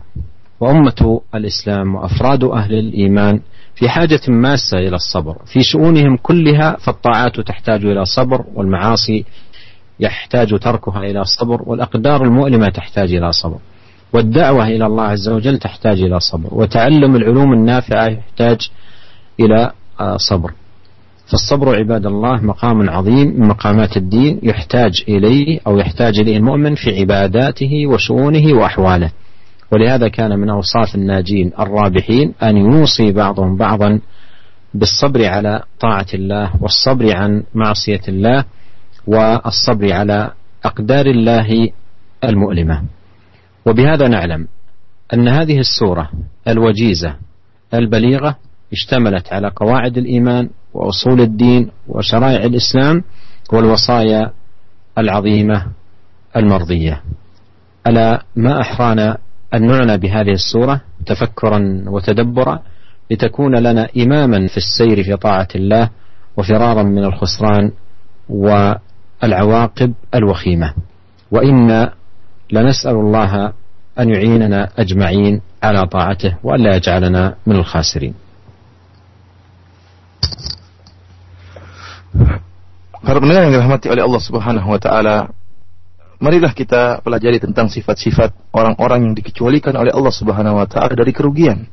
وأمة 0.60 1.20
الإسلام 1.34 1.94
وأفراد 1.94 2.44
أهل 2.44 2.74
الإيمان 2.74 3.40
في 3.74 3.88
حاجة 3.88 4.20
ماسة 4.28 4.78
إلى 4.78 4.96
الصبر. 4.96 5.36
في 5.46 5.62
شؤونهم 5.62 6.16
كلها 6.16 6.76
فالطاعات 6.76 7.40
تحتاج 7.40 7.84
إلى 7.84 8.04
صبر 8.04 8.44
والمعاصي 8.54 9.24
يحتاج 10.00 10.58
تركها 10.58 11.00
إلى 11.00 11.24
صبر 11.24 11.62
والأقدار 11.66 12.24
المؤلمة 12.24 12.68
تحتاج 12.68 13.14
إلى 13.14 13.32
صبر. 13.32 13.58
والدعوة 14.12 14.66
إلى 14.66 14.86
الله 14.86 15.04
عز 15.04 15.28
وجل 15.28 15.58
تحتاج 15.58 16.02
إلى 16.02 16.20
صبر 16.20 16.48
وتعلم 16.54 17.16
العلوم 17.16 17.52
النافعة 17.52 18.06
يحتاج 18.06 18.70
إلى 19.40 19.70
آه، 20.00 20.16
صبر. 20.16 20.52
فالصبر 21.26 21.76
عباد 21.76 22.06
الله 22.06 22.44
مقام 22.44 22.90
عظيم 22.90 23.40
من 23.40 23.48
مقامات 23.48 23.96
الدين 23.96 24.40
يحتاج 24.42 25.04
إليه 25.08 25.60
أو 25.66 25.78
يحتاج 25.78 26.18
إليه 26.18 26.36
المؤمن 26.36 26.74
في 26.74 27.00
عباداته 27.00 27.86
وشؤونه 27.86 28.54
وأحواله. 28.54 29.10
ولهذا 29.72 30.08
كان 30.08 30.38
من 30.38 30.50
أوصاف 30.50 30.94
الناجين 30.94 31.52
الرابحين 31.58 32.34
أن 32.42 32.56
يوصي 32.56 33.12
بعضهم 33.12 33.56
بعضا 33.56 34.00
بالصبر 34.74 35.24
على 35.24 35.62
طاعة 35.80 36.06
الله 36.14 36.50
والصبر 36.60 37.16
عن 37.16 37.42
معصية 37.54 38.00
الله 38.08 38.44
والصبر 39.06 39.92
على 39.92 40.30
أقدار 40.64 41.06
الله 41.06 41.70
المؤلمة. 42.24 42.82
وبهذا 43.66 44.08
نعلم 44.08 44.48
أن 45.14 45.28
هذه 45.28 45.58
السورة 45.58 46.10
الوجيزة 46.48 47.16
البليغة 47.74 48.36
اشتملت 48.72 49.32
على 49.32 49.52
قواعد 49.56 49.98
الإيمان 49.98 50.48
وأصول 50.74 51.20
الدين 51.20 51.70
وشرائع 51.88 52.44
الإسلام 52.44 53.04
والوصايا 53.52 54.30
العظيمة 54.98 55.66
المرضية. 56.36 57.02
ألا 57.86 58.22
ما 58.36 58.60
أحرانا 58.60 59.18
أن 59.54 59.66
نعنى 59.66 59.96
بهذه 59.98 60.32
السورة 60.32 60.80
تفكرا 61.06 61.84
وتدبرا 61.86 62.62
لتكون 63.10 63.54
لنا 63.56 63.88
إماما 63.96 64.46
في 64.46 64.56
السير 64.56 65.02
في 65.02 65.16
طاعة 65.16 65.48
الله 65.54 65.90
وفرارا 66.36 66.82
من 66.82 67.04
الخسران 67.04 67.72
والعواقب 68.28 69.94
الوخيمة. 70.14 70.74
وإنا 71.30 71.92
لنسأل 72.51 72.95
الله 72.95 73.53
أن 73.99 74.07
يعيننا 74.09 74.69
أجمعين 74.77 75.41
على 75.63 75.81
طاعته 75.87 76.31
وألا 76.43 76.75
يجعلنا 76.75 77.35
من 77.47 77.55
الخاسرين 77.55 78.13
Para 83.01 83.17
pendengar 83.17 83.49
yang 83.49 83.57
dirahmati 83.57 83.89
oleh 83.89 84.05
Allah 84.05 84.21
Subhanahu 84.21 84.67
wa 84.67 84.77
taala, 84.77 85.33
marilah 86.21 86.53
kita 86.53 87.01
pelajari 87.01 87.41
tentang 87.41 87.65
sifat-sifat 87.65 88.53
orang-orang 88.53 89.09
yang 89.09 89.13
dikecualikan 89.17 89.73
oleh 89.73 89.89
Allah 89.89 90.13
Subhanahu 90.13 90.61
wa 90.61 90.67
taala 90.69 90.93
dari 90.93 91.09
kerugian. 91.09 91.65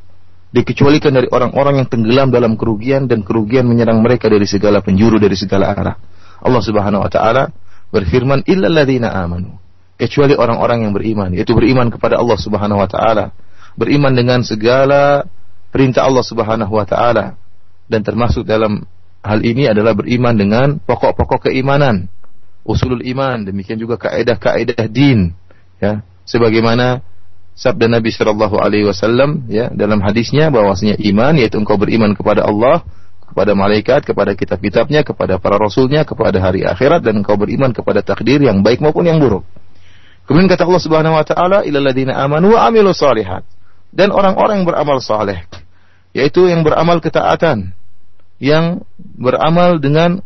Dikecualikan 0.49 1.13
dari 1.13 1.29
orang-orang 1.29 1.85
yang 1.85 1.89
tenggelam 1.93 2.33
dalam 2.33 2.57
kerugian 2.57 3.05
dan 3.05 3.21
kerugian 3.21 3.69
menyerang 3.69 4.01
mereka 4.01 4.33
dari 4.33 4.49
segala 4.49 4.81
penjuru 4.81 5.21
dari 5.21 5.37
segala 5.37 5.69
arah. 5.77 6.01
Allah 6.41 6.63
Subhanahu 6.65 7.05
wa 7.05 7.11
taala 7.13 7.53
berfirman 7.93 8.49
illal 8.49 8.73
ladzina 8.73 9.13
amanu 9.13 9.62
kecuali 10.04 10.36
orang-orang 10.36 10.84
yang 10.84 10.92
beriman 10.92 11.32
yaitu 11.32 11.56
beriman 11.56 11.88
kepada 11.88 12.20
Allah 12.20 12.36
Subhanahu 12.36 12.84
wa 12.84 12.90
taala 12.92 13.32
beriman 13.80 14.12
dengan 14.12 14.44
segala 14.44 15.24
perintah 15.72 16.04
Allah 16.04 16.22
Subhanahu 16.28 16.74
wa 16.76 16.84
taala 16.84 17.40
dan 17.88 18.04
termasuk 18.04 18.44
dalam 18.44 18.84
hal 19.24 19.40
ini 19.40 19.72
adalah 19.72 19.96
beriman 19.96 20.36
dengan 20.36 20.68
pokok-pokok 20.84 21.50
keimanan, 21.50 22.12
usulul 22.68 23.02
iman, 23.02 23.48
demikian 23.48 23.80
juga 23.80 23.96
kaidah-kaidah 23.96 24.86
din, 24.92 25.32
ya. 25.80 26.04
Sebagaimana 26.24 27.04
sabda 27.56 27.92
Nabi 27.92 28.12
Shallallahu 28.12 28.56
alaihi 28.56 28.88
wasallam 28.88 29.46
ya 29.52 29.68
dalam 29.76 30.00
hadisnya 30.00 30.48
bahwasanya 30.48 30.96
iman 31.12 31.36
yaitu 31.36 31.60
engkau 31.60 31.76
beriman 31.76 32.16
kepada 32.16 32.48
Allah, 32.48 32.80
kepada 33.28 33.52
malaikat, 33.52 34.08
kepada 34.08 34.32
kitab-kitabnya, 34.32 35.04
kepada 35.04 35.36
para 35.36 35.60
rasulnya, 35.60 36.08
kepada 36.08 36.40
hari 36.40 36.64
akhirat 36.64 37.04
dan 37.04 37.20
engkau 37.20 37.36
beriman 37.36 37.76
kepada 37.76 38.00
takdir 38.00 38.40
yang 38.40 38.64
baik 38.64 38.80
maupun 38.80 39.04
yang 39.04 39.20
buruk. 39.20 39.44
Kemudian 40.24 40.48
kata 40.48 40.64
Allah 40.64 40.84
Subhanahu 40.84 41.16
wa 41.20 41.26
taala, 41.28 41.58
"Ilal 41.68 41.84
ladzina 41.84 42.16
amanu 42.20 42.56
wa 42.56 42.64
amilus 42.68 43.00
solihat." 43.00 43.44
Dan 43.94 44.10
orang-orang 44.10 44.64
yang 44.64 44.68
beramal 44.68 44.98
saleh, 45.04 45.46
yaitu 46.16 46.50
yang 46.50 46.66
beramal 46.66 46.98
ketaatan, 46.98 47.76
yang 48.42 48.82
beramal 48.98 49.78
dengan 49.78 50.24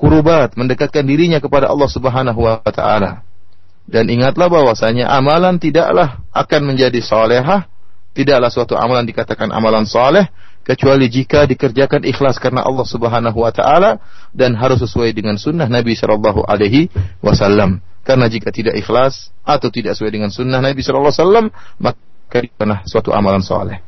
kurubat, 0.00 0.56
mendekatkan 0.56 1.04
dirinya 1.04 1.42
kepada 1.42 1.68
Allah 1.68 1.90
Subhanahu 1.90 2.40
wa 2.40 2.62
taala. 2.72 3.26
Dan 3.84 4.08
ingatlah 4.08 4.46
bahwasanya 4.46 5.10
amalan 5.10 5.58
tidaklah 5.58 6.22
akan 6.30 6.60
menjadi 6.64 7.02
salehah, 7.02 7.66
tidaklah 8.14 8.48
suatu 8.48 8.78
amalan 8.78 9.04
dikatakan 9.04 9.50
amalan 9.50 9.84
saleh 9.84 10.30
kecuali 10.62 11.10
jika 11.10 11.44
dikerjakan 11.44 12.06
ikhlas 12.06 12.38
karena 12.38 12.62
Allah 12.62 12.86
Subhanahu 12.86 13.38
wa 13.42 13.50
taala 13.50 13.98
dan 14.30 14.54
harus 14.54 14.78
sesuai 14.80 15.10
dengan 15.12 15.34
sunnah 15.36 15.66
Nabi 15.66 15.98
sallallahu 15.98 16.46
alaihi 16.46 16.88
wasallam. 17.18 17.82
Karena 18.02 18.26
jika 18.26 18.50
tidak 18.50 18.74
ikhlas 18.74 19.30
atau 19.46 19.70
tidak 19.70 19.94
sesuai 19.94 20.10
dengan 20.10 20.30
sunnah 20.34 20.58
Nabi 20.58 20.82
sallallahu 20.82 21.14
alaihi 21.14 21.22
wasallam, 21.22 21.46
maka 21.78 21.98
bukanlah 22.42 22.80
suatu 22.86 23.10
amalan 23.14 23.42
saleh. 23.42 23.78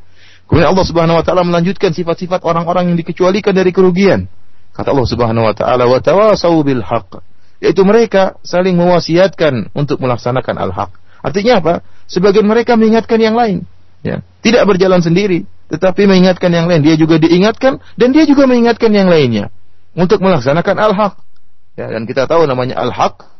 Kemudian 0.46 0.70
Allah 0.70 0.86
Subhanahu 0.86 1.18
wa 1.18 1.24
taala 1.24 1.42
melanjutkan 1.42 1.90
sifat-sifat 1.90 2.46
orang-orang 2.46 2.94
yang 2.94 2.98
dikecualikan 3.00 3.56
dari 3.56 3.74
kerugian. 3.74 4.30
Kata 4.76 4.94
Allah 4.94 5.08
Subhanahu 5.08 5.50
wa 5.50 5.54
taala, 5.56 5.88
"Wa 5.90 5.98
tawasau 5.98 6.62
bil 6.62 6.84
haqq." 6.84 7.34
yaitu 7.64 7.80
mereka 7.80 8.36
saling 8.44 8.76
mewasiatkan 8.76 9.72
untuk 9.72 9.96
melaksanakan 10.04 10.60
al-haq. 10.60 10.92
Artinya 11.24 11.64
apa? 11.64 11.74
Sebagian 12.04 12.44
mereka 12.44 12.76
mengingatkan 12.76 13.16
yang 13.16 13.32
lain, 13.32 13.64
ya. 14.04 14.20
Tidak 14.44 14.60
berjalan 14.68 15.00
sendiri, 15.00 15.48
tetapi 15.72 16.04
mengingatkan 16.04 16.52
yang 16.52 16.68
lain. 16.68 16.84
Dia 16.84 17.00
juga 17.00 17.16
diingatkan 17.16 17.80
dan 17.96 18.08
dia 18.12 18.28
juga 18.28 18.44
mengingatkan 18.44 18.92
yang 18.92 19.08
lainnya 19.08 19.48
untuk 19.96 20.20
melaksanakan 20.20 20.76
al-haq. 20.76 21.16
Ya, 21.80 21.88
dan 21.88 22.04
kita 22.04 22.28
tahu 22.28 22.44
namanya 22.44 22.76
al-haq 22.76 23.33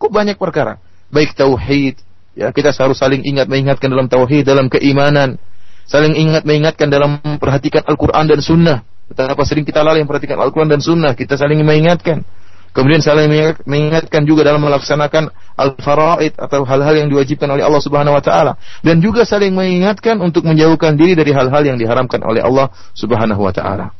kok 0.00 0.10
banyak 0.10 0.40
perkara. 0.40 0.80
Baik 1.12 1.36
tauhid, 1.36 2.00
ya 2.32 2.48
kita 2.48 2.72
harus 2.72 2.96
saling 2.96 3.20
ingat 3.28 3.44
mengingatkan 3.44 3.92
dalam 3.92 4.08
tauhid, 4.08 4.48
dalam 4.48 4.72
keimanan, 4.72 5.36
saling 5.84 6.16
ingat 6.16 6.48
mengingatkan 6.48 6.88
dalam 6.88 7.20
memperhatikan 7.20 7.84
Al-Qur'an 7.84 8.24
dan 8.24 8.40
sunnah. 8.40 8.80
Betapa 9.10 9.42
sering 9.42 9.66
kita 9.66 9.82
lalai 9.82 10.06
memperhatikan 10.06 10.38
Al-Quran 10.38 10.70
dan 10.70 10.78
Sunnah. 10.78 11.18
Kita 11.18 11.34
saling 11.34 11.58
mengingatkan. 11.66 12.22
Kemudian 12.70 13.02
saling 13.02 13.26
mengingatkan 13.66 14.22
juga 14.22 14.46
dalam 14.46 14.62
melaksanakan 14.62 15.26
al-faraid 15.58 16.38
atau 16.38 16.62
hal-hal 16.62 16.94
yang 17.02 17.10
diwajibkan 17.10 17.50
oleh 17.50 17.66
Allah 17.66 17.82
Subhanahu 17.82 18.14
wa 18.14 18.22
taala 18.22 18.54
dan 18.86 19.02
juga 19.02 19.26
saling 19.26 19.50
mengingatkan 19.50 20.14
untuk 20.22 20.46
menjauhkan 20.46 20.94
diri 20.94 21.18
dari 21.18 21.34
hal-hal 21.34 21.66
yang 21.66 21.74
diharamkan 21.74 22.22
oleh 22.22 22.38
Allah 22.38 22.70
Subhanahu 22.94 23.42
wa 23.42 23.50
taala. 23.50 23.90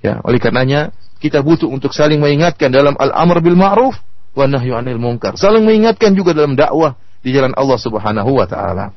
Ya, 0.00 0.24
oleh 0.24 0.40
karenanya 0.40 0.96
kita 1.20 1.44
butuh 1.44 1.68
untuk 1.68 1.92
saling 1.92 2.16
mengingatkan 2.16 2.72
dalam 2.72 2.96
al-amr 2.96 3.44
bil 3.44 3.60
ma'ruf 3.60 4.00
wa 4.34 4.44
nahyu 4.50 4.74
'anil 4.74 4.98
munkar. 4.98 5.38
Saling 5.38 5.62
mengingatkan 5.62 6.12
juga 6.18 6.34
dalam 6.34 6.58
dakwah 6.58 6.98
di 7.24 7.32
jalan 7.32 7.54
Allah 7.56 7.78
Subhanahu 7.80 8.30
wa 8.36 8.46
taala. 8.46 8.92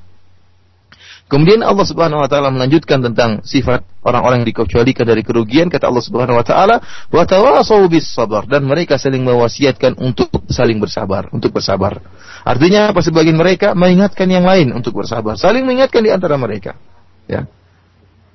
Kemudian 1.28 1.60
Allah 1.60 1.84
Subhanahu 1.84 2.24
wa 2.24 2.30
taala 2.32 2.56
melanjutkan 2.56 3.04
tentang 3.04 3.44
sifat 3.44 3.84
orang-orang 4.00 4.44
yang 4.44 4.50
dikecualikan 4.56 5.04
dari 5.04 5.28
kerugian 5.28 5.68
kata 5.68 5.92
Allah 5.92 6.00
Subhanahu 6.00 6.40
wa 6.40 6.46
taala 6.48 6.80
wa 7.12 7.24
tawasau 7.28 7.84
bis 7.92 8.08
sabar 8.08 8.48
dan 8.48 8.64
mereka 8.64 8.96
saling 8.96 9.28
mewasiatkan 9.28 10.00
untuk 10.00 10.32
saling 10.48 10.80
bersabar, 10.80 11.28
untuk 11.36 11.52
bersabar. 11.52 12.00
Artinya 12.48 12.96
apa 12.96 13.04
sebagian 13.04 13.36
mereka 13.36 13.76
mengingatkan 13.76 14.28
yang 14.32 14.48
lain 14.48 14.72
untuk 14.72 14.96
bersabar, 14.96 15.36
saling 15.36 15.68
mengingatkan 15.68 16.00
di 16.00 16.12
antara 16.16 16.40
mereka. 16.40 16.80
Ya. 17.28 17.44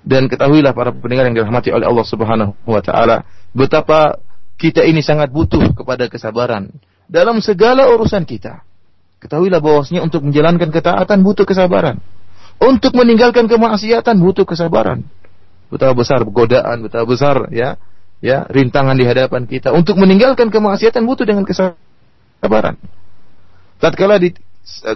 Dan 0.05 0.29
ketahuilah 0.29 0.77
para 0.77 0.93
pendengar 0.93 1.33
yang 1.33 1.37
dirahmati 1.41 1.73
oleh 1.73 1.89
Allah 1.89 2.05
Subhanahu 2.05 2.53
wa 2.69 2.81
taala 2.85 3.25
betapa 3.57 4.21
kita 4.61 4.85
ini 4.85 5.01
sangat 5.01 5.33
butuh 5.33 5.73
kepada 5.73 6.13
kesabaran 6.13 6.69
dalam 7.13 7.45
segala 7.45 7.93
urusan 7.93 8.25
kita. 8.25 8.65
Ketahuilah 9.21 9.61
bahwasanya 9.61 10.01
untuk 10.01 10.25
menjalankan 10.25 10.73
ketaatan 10.73 11.21
butuh 11.21 11.45
kesabaran. 11.45 12.01
Untuk 12.57 12.97
meninggalkan 12.97 13.53
kemaksiatan 13.53 14.17
butuh 14.17 14.49
kesabaran. 14.49 15.05
Betapa 15.69 15.93
besar 15.93 16.25
godaan, 16.25 16.89
betapa 16.89 17.05
besar 17.05 17.53
ya, 17.53 17.77
ya 18.25 18.49
rintangan 18.49 18.97
di 18.97 19.05
hadapan 19.05 19.45
kita. 19.45 19.77
Untuk 19.77 20.01
meninggalkan 20.01 20.49
kemaksiatan 20.49 21.05
butuh 21.05 21.29
dengan 21.29 21.45
kesabaran. 21.45 22.81
Tatkala 23.77 24.17
di 24.17 24.33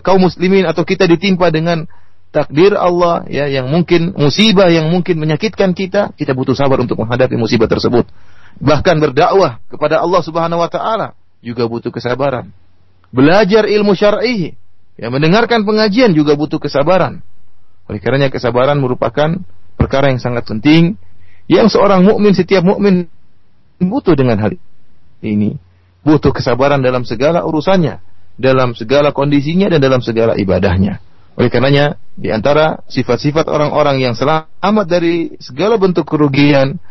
kaum 0.01 0.25
muslimin 0.25 0.65
atau 0.65 0.83
kita 0.89 1.05
ditimpa 1.05 1.53
dengan 1.53 1.85
takdir 2.33 2.75
Allah 2.75 3.29
ya 3.29 3.47
yang 3.47 3.69
mungkin 3.69 4.17
musibah 4.17 4.73
yang 4.73 4.89
mungkin 4.91 5.21
menyakitkan 5.21 5.77
kita, 5.77 6.17
kita 6.17 6.33
butuh 6.35 6.57
sabar 6.57 6.81
untuk 6.83 6.99
menghadapi 6.99 7.37
musibah 7.39 7.69
tersebut. 7.71 8.09
Bahkan 8.57 8.97
berdakwah 9.05 9.61
kepada 9.69 10.01
Allah 10.01 10.21
Subhanahu 10.25 10.65
wa 10.65 10.71
taala 10.71 11.15
juga 11.47 11.71
butuh 11.71 11.95
kesabaran. 11.95 12.51
Belajar 13.15 13.71
ilmu 13.71 13.95
syar'i, 13.95 14.59
ya 14.99 15.07
mendengarkan 15.15 15.63
pengajian 15.63 16.11
juga 16.11 16.35
butuh 16.35 16.59
kesabaran. 16.59 17.23
Oleh 17.87 18.03
karenanya 18.03 18.35
kesabaran 18.35 18.83
merupakan 18.83 19.39
perkara 19.79 20.11
yang 20.11 20.19
sangat 20.19 20.43
penting 20.51 20.99
yang 21.47 21.71
seorang 21.71 22.03
mukmin 22.03 22.35
setiap 22.35 22.67
mukmin 22.67 23.07
butuh 23.79 24.19
dengan 24.19 24.43
hal 24.43 24.59
ini. 25.23 25.55
Butuh 26.03 26.35
kesabaran 26.35 26.83
dalam 26.83 27.07
segala 27.07 27.47
urusannya, 27.47 28.03
dalam 28.35 28.75
segala 28.75 29.15
kondisinya 29.15 29.71
dan 29.71 29.79
dalam 29.79 30.03
segala 30.03 30.35
ibadahnya. 30.35 30.99
Oleh 31.39 31.53
karenanya 31.53 32.01
di 32.19 32.33
antara 32.35 32.83
sifat-sifat 32.91 33.47
orang-orang 33.47 34.03
yang 34.03 34.15
selamat 34.19 34.87
dari 34.89 35.37
segala 35.39 35.79
bentuk 35.79 36.09
kerugian 36.09 36.83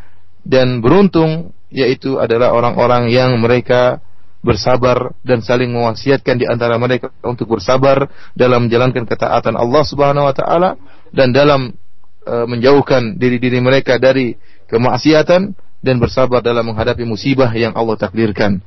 dan 0.46 0.80
beruntung 0.80 1.52
yaitu 1.74 2.22
adalah 2.22 2.54
orang-orang 2.54 3.10
yang 3.10 3.36
mereka 3.42 4.00
bersabar 4.46 5.18
dan 5.26 5.42
saling 5.42 5.74
mewasiatkan 5.74 6.38
di 6.38 6.46
antara 6.46 6.78
mereka 6.78 7.10
untuk 7.26 7.58
bersabar 7.58 8.06
dalam 8.38 8.70
menjalankan 8.70 9.10
ketaatan 9.10 9.58
Allah 9.58 9.84
Subhanahu 9.84 10.30
wa 10.30 10.36
taala 10.38 10.78
dan 11.10 11.34
dalam 11.34 11.74
e, 12.22 12.36
menjauhkan 12.46 13.18
diri-diri 13.18 13.58
mereka 13.58 13.98
dari 13.98 14.38
kemaksiatan 14.70 15.58
dan 15.82 15.96
bersabar 15.98 16.46
dalam 16.46 16.70
menghadapi 16.70 17.02
musibah 17.02 17.50
yang 17.58 17.74
Allah 17.74 17.98
takdirkan. 17.98 18.62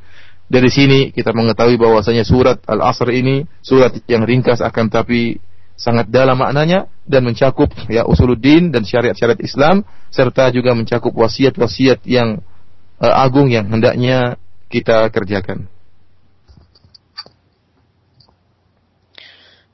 Dari 0.48 0.70
sini 0.72 1.14
kita 1.14 1.30
mengetahui 1.30 1.78
bahwasanya 1.78 2.26
surat 2.26 2.58
Al-Asr 2.66 3.14
ini 3.14 3.46
surat 3.62 3.94
yang 4.10 4.26
ringkas 4.26 4.58
akan 4.58 4.90
tapi 4.90 5.38
sangat 5.78 6.10
dalam 6.10 6.34
maknanya 6.34 6.90
dan 7.06 7.22
mencakup 7.22 7.70
ya 7.86 8.02
usuluddin 8.02 8.74
dan 8.74 8.82
syariat-syariat 8.82 9.38
Islam 9.38 9.86
serta 10.10 10.50
juga 10.50 10.74
mencakup 10.74 11.14
wasiat-wasiat 11.14 12.02
yang 12.02 12.42
uh, 12.98 13.14
agung 13.22 13.46
yang 13.46 13.70
hendaknya 13.70 14.40
kita 14.68 15.08
kerjakan. 15.10 15.66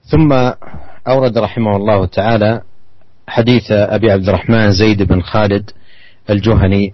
ثم 0.04 0.32
أورد 1.08 1.38
رحمه 1.38 1.76
الله 1.76 2.06
تعالى 2.06 2.60
حديث 3.28 3.72
أبي 3.72 4.10
عبد 4.12 4.28
الرحمن 4.28 4.72
زيد 4.72 5.02
بن 5.02 5.20
خالد 5.22 5.70
الجهني. 6.30 6.90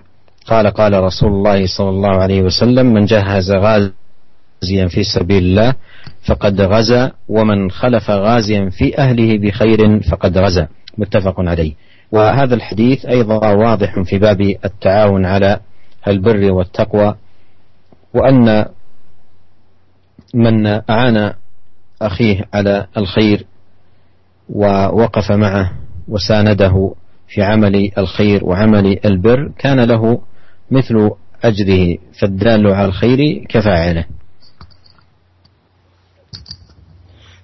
قال 0.47 0.67
قال 0.67 1.03
رسول 1.03 1.33
الله 1.33 1.67
صلى 1.67 1.91
الله 1.91 2.15
عليه 2.23 2.43
وسلم 2.43 2.87
من 2.87 3.05
جهز 3.05 3.51
غازيا 3.53 4.87
في 4.89 5.03
سبيل 5.05 5.43
الله 5.43 5.75
فقد 6.23 6.61
غزا 6.61 7.13
ومن 7.29 7.71
خلف 7.71 8.11
غازيا 8.11 8.71
في 8.71 8.99
أهله 8.99 9.39
بخير 9.39 10.01
فقد 10.01 10.39
غزا. 10.39 10.69
متفق 10.99 11.41
عليه. 11.41 11.75
وهذا 12.13 12.55
الحديث 12.55 13.07
أيضا 13.07 13.53
واضح 13.53 14.01
في 14.01 14.19
باب 14.19 14.41
التعاون 14.41 15.27
على 15.27 15.61
البر 16.09 16.53
والتقوى. 16.53 17.15
وأن 18.15 18.67
من 20.35 20.67
أعان 20.67 21.33
أخيه 22.03 22.45
على 22.55 22.87
الخير 22.97 23.47
ووقف 24.49 25.33
معه 25.33 25.73
وسانده 26.09 26.95
في 27.29 27.43
عمل 27.43 27.91
الخير 27.99 28.45
وعمل 28.45 28.99
البر 29.05 29.53
كان 29.59 29.81
له 29.81 30.21
مثل 30.71 31.11
أجره 31.45 31.99
فالدال 32.21 32.67
على 32.67 32.89
الخير 32.89 33.47
كفاعله 33.49 34.05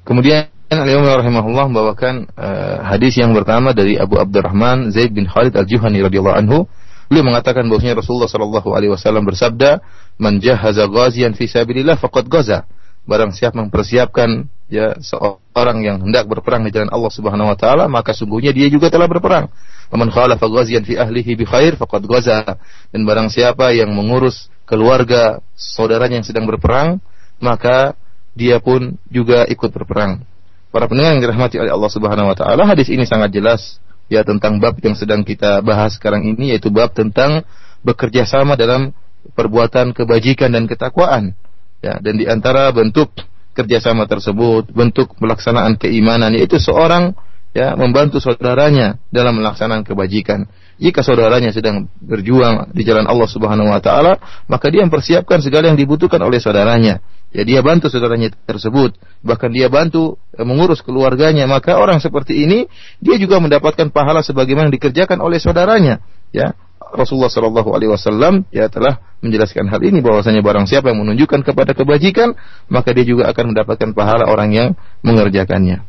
Kemudian 0.07 0.47
Al-Imam 0.71 1.03
rahimahullah 1.03 1.67
membawakan 1.67 2.31
uh, 2.39 2.79
hadis 2.95 3.19
yang 3.19 3.35
pertama 3.35 3.75
dari 3.75 3.99
Abu 3.99 4.23
Abdurrahman 4.23 4.95
Zaid 4.95 5.11
bin 5.11 5.27
Khalid 5.27 5.59
Al-Juhani 5.59 5.99
radhiyallahu 5.99 6.39
anhu 6.39 6.71
Beliau 7.07 7.23
mengatakan 7.23 7.71
bahwasanya 7.71 8.03
Rasulullah 8.03 8.27
sallallahu 8.27 8.69
alaihi 8.75 8.91
wasallam 8.91 9.23
bersabda, 9.23 9.79
"Man 10.17 10.41
jahaza 10.41 10.89
ghaziyan 10.89 11.37
fi 11.37 11.49
sabilillah 11.49 11.97
faqad 12.01 12.27
ghaza." 12.29 12.65
Barang 13.07 13.31
siapa 13.31 13.55
mempersiapkan 13.63 14.51
ya 14.67 14.99
seorang 14.99 15.79
yang 15.87 16.03
hendak 16.03 16.27
berperang 16.27 16.67
di 16.67 16.75
jalan 16.75 16.91
Allah 16.91 17.13
Subhanahu 17.15 17.55
wa 17.55 17.59
taala, 17.59 17.87
maka 17.87 18.11
sungguhnya 18.11 18.51
dia 18.51 18.67
juga 18.67 18.91
telah 18.91 19.07
berperang. 19.07 19.47
Man 19.95 20.11
khalafa 20.11 20.43
ghaziyan 20.43 20.83
fi 20.83 20.99
ahlihi 20.99 21.39
bi 21.39 21.45
khair 21.47 21.79
faqad 21.79 22.03
ghaza. 22.03 22.59
Dan 22.91 23.07
barang 23.07 23.31
siapa 23.31 23.71
yang 23.71 23.95
mengurus 23.95 24.51
keluarga 24.67 25.39
saudaranya 25.55 26.19
yang 26.19 26.27
sedang 26.27 26.51
berperang, 26.51 26.99
maka 27.39 27.95
dia 28.35 28.59
pun 28.59 28.99
juga 29.07 29.47
ikut 29.47 29.71
berperang. 29.71 30.27
Para 30.75 30.91
pendengar 30.91 31.17
yang 31.17 31.23
dirahmati 31.23 31.57
oleh 31.63 31.71
Allah 31.71 31.91
Subhanahu 31.95 32.27
wa 32.29 32.37
taala, 32.37 32.67
hadis 32.67 32.91
ini 32.91 33.07
sangat 33.07 33.31
jelas 33.33 33.79
ya 34.11 34.27
tentang 34.27 34.59
bab 34.59 34.77
yang 34.83 34.99
sedang 34.99 35.23
kita 35.23 35.63
bahas 35.63 35.99
sekarang 35.99 36.27
ini 36.27 36.55
yaitu 36.55 36.71
bab 36.71 36.95
tentang 36.95 37.43
bekerja 37.83 38.27
sama 38.27 38.59
dalam 38.59 38.95
perbuatan 39.35 39.97
kebajikan 39.97 40.55
dan 40.55 40.69
ketakwaan. 40.71 41.35
Ya, 41.81 41.99
dan 41.99 42.15
di 42.19 42.27
antara 42.27 42.71
bentuk 42.71 43.13
kerjasama 43.57 44.05
tersebut, 44.05 44.69
bentuk 44.71 45.17
pelaksanaan 45.17 45.81
keimanan 45.81 46.37
yaitu 46.37 46.61
seorang 46.61 47.17
ya 47.57 47.73
membantu 47.73 48.21
saudaranya 48.21 49.01
dalam 49.09 49.41
melaksanakan 49.41 49.81
kebajikan. 49.81 50.45
Jika 50.77 51.01
saudaranya 51.01 51.57
sedang 51.57 51.89
berjuang 52.05 52.69
di 52.77 52.85
jalan 52.85 53.09
Allah 53.09 53.25
Subhanahu 53.25 53.73
wa 53.73 53.81
taala, 53.81 54.21
maka 54.45 54.69
dia 54.69 54.85
mempersiapkan 54.85 55.41
segala 55.41 55.73
yang 55.73 55.81
dibutuhkan 55.81 56.21
oleh 56.21 56.37
saudaranya. 56.37 57.01
Ya 57.33 57.43
dia 57.49 57.65
bantu 57.65 57.89
saudaranya 57.89 58.33
tersebut, 58.45 58.97
bahkan 59.25 59.49
dia 59.49 59.73
bantu 59.73 60.21
eh, 60.37 60.45
mengurus 60.45 60.85
keluarganya, 60.85 61.49
maka 61.49 61.81
orang 61.81 61.97
seperti 61.97 62.45
ini 62.45 62.69
dia 63.01 63.17
juga 63.17 63.41
mendapatkan 63.41 63.89
pahala 63.89 64.21
sebagaimana 64.21 64.69
dikerjakan 64.69 65.25
oleh 65.25 65.41
saudaranya 65.41 66.05
Ya, 66.32 66.56
Rasulullah 66.80 67.32
Shallallahu 67.32 67.70
Alaihi 67.72 67.92
Wasallam 67.92 68.48
ya 68.52 68.68
telah 68.68 69.00
menjelaskan 69.22 69.70
hal 69.70 69.82
ini 69.86 70.02
bahwasanya 70.04 70.42
barang 70.44 70.66
siapa 70.68 70.92
yang 70.92 71.04
menunjukkan 71.06 71.46
kepada 71.46 71.72
kebajikan 71.78 72.34
maka 72.68 72.92
dia 72.92 73.06
juga 73.06 73.30
akan 73.32 73.56
mendapatkan 73.56 73.90
pahala 73.96 74.28
orang 74.28 74.50
yang 74.52 74.70
mengerjakannya. 75.06 75.88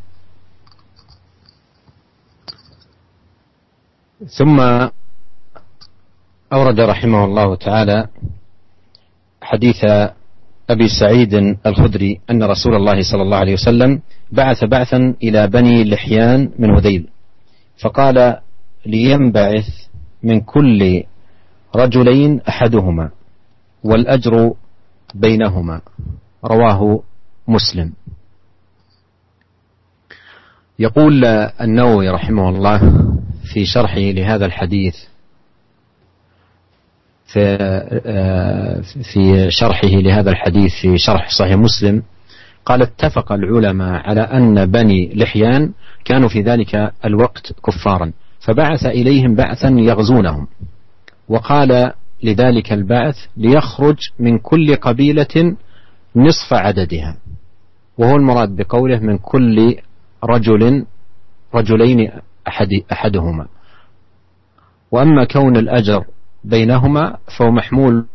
ثم 4.23 4.55
أورد 6.53 6.81
رحمه 6.81 7.25
الله 7.25 7.49
تعالى 7.57 7.99
حديث 9.43 9.81
أبي 10.71 10.89
سعيد 10.89 11.59
الخدري 11.67 12.21
أن 12.31 12.43
رسول 12.43 12.75
الله 12.75 13.03
صلى 13.03 13.23
الله 13.23 13.37
عليه 13.37 13.55
وسلم 13.59 14.01
بعث 14.33 14.65
بعثا 14.65 15.15
إلى 15.23 15.47
بني 15.47 15.85
لحيان 15.85 16.51
من 16.59 16.71
هذيل 16.71 17.09
فقال 17.83 18.39
لينبعث 18.87 19.69
من 20.24 20.42
كل 20.42 21.04
رجلين 21.76 22.42
أحدهما 22.50 23.10
والأجر 23.84 24.54
بينهما. 25.16 25.82
رواه 26.46 27.04
مسلم. 27.48 27.94
يقول 30.80 31.26
النووي 31.62 32.10
رحمه 32.10 32.50
الله 32.50 32.80
في 33.54 33.66
شرحه 33.66 34.00
لهذا 34.00 34.46
الحديث 34.46 34.96
في 37.26 37.58
في 39.14 39.52
شرحه 39.52 39.88
لهذا 39.88 40.30
الحديث 40.32 40.72
في 40.82 40.98
شرح 40.98 41.30
صحيح 41.30 41.54
مسلم 41.54 42.04
قال 42.66 42.82
اتفق 42.82 43.32
العلماء 43.32 44.10
على 44.10 44.22
أن 44.22 44.66
بني 44.66 45.14
لحيان 45.16 45.72
كانوا 46.06 46.30
في 46.30 46.42
ذلك 46.42 46.94
الوقت 47.06 47.54
كفارا. 47.66 48.12
فبعث 48.48 48.86
إليهم 48.86 49.36
بعثا 49.36 49.70
يغزونهم. 49.70 50.48
وقال 51.30 51.94
لذلك 52.24 52.74
البعث 52.74 53.16
ليخرج 53.38 53.98
من 54.20 54.38
كل 54.38 54.76
قبيلة 54.76 55.56
نصف 56.16 56.54
عددها. 56.54 57.18
وهو 57.98 58.16
المراد 58.16 58.56
بقوله 58.56 59.00
من 59.00 59.18
كل 59.18 59.76
رجل 60.24 60.86
رجلين 61.56 62.12
أحد 62.48 62.70
أحدهما. 62.92 63.48
وأما 64.92 65.24
كون 65.24 65.58
الأجر 65.58 66.06
بينهما 66.44 67.18
فهو 67.38 67.52
محمول 67.52 68.06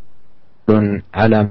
على 1.14 1.50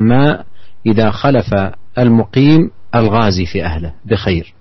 ما 0.00 0.44
إذا 0.86 1.10
خلف 1.10 1.54
المقيم 1.98 2.70
الغازي 2.94 3.46
في 3.46 3.64
أهله 3.64 3.94
بخير. 4.04 4.57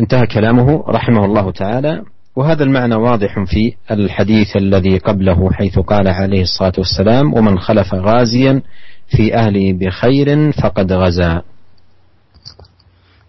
انتهى 0.00 0.26
كلامه 0.26 0.84
رحمه 0.88 1.24
الله 1.24 1.52
تعالى 1.52 2.02
وهذا 2.36 2.64
المعنى 2.64 2.94
واضح 2.94 3.44
في 3.44 3.74
الحديث 3.90 4.56
الذي 4.56 4.98
قبله 4.98 5.52
حيث 5.52 5.78
قال 5.78 6.08
عليه 6.08 6.42
الصلاة 6.42 6.72
والسلام 6.78 7.34
ومن 7.34 7.58
خلف 7.58 7.94
غازيا 7.94 8.62
في 9.08 9.34
أهله 9.34 9.72
بخير 9.72 10.52
فقد 10.52 10.92
غزا 10.92 11.42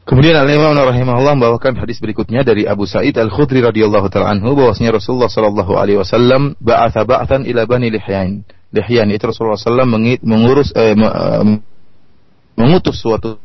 Kemudian 0.10 0.42
Al-Imam 0.42 0.74
rahimahullah 0.74 1.38
membawakan 1.38 1.86
hadis 1.86 2.02
berikutnya 2.02 2.42
dari 2.42 2.66
Abu 2.66 2.90
Sa'id 2.90 3.14
Al-Khudri 3.14 3.62
radhiyallahu 3.62 4.10
taala 4.10 4.34
anhu 4.34 4.58
bahwasanya 4.58 4.98
Rasulullah 4.98 5.30
sallallahu 5.30 5.78
alaihi 5.78 6.02
wasallam 6.02 6.58
ba'atha 6.58 7.06
ba'than 7.06 7.46
ila 7.46 7.70
Bani 7.70 7.94
Lihyan. 7.94 8.42
Lihyan 8.74 9.14
itu 9.14 9.30
Rasulullah 9.30 9.62
sallallahu 9.62 10.18
mengurus 10.26 10.74
eh, 10.74 10.98
mengutus 12.58 12.98
suatu 12.98 13.38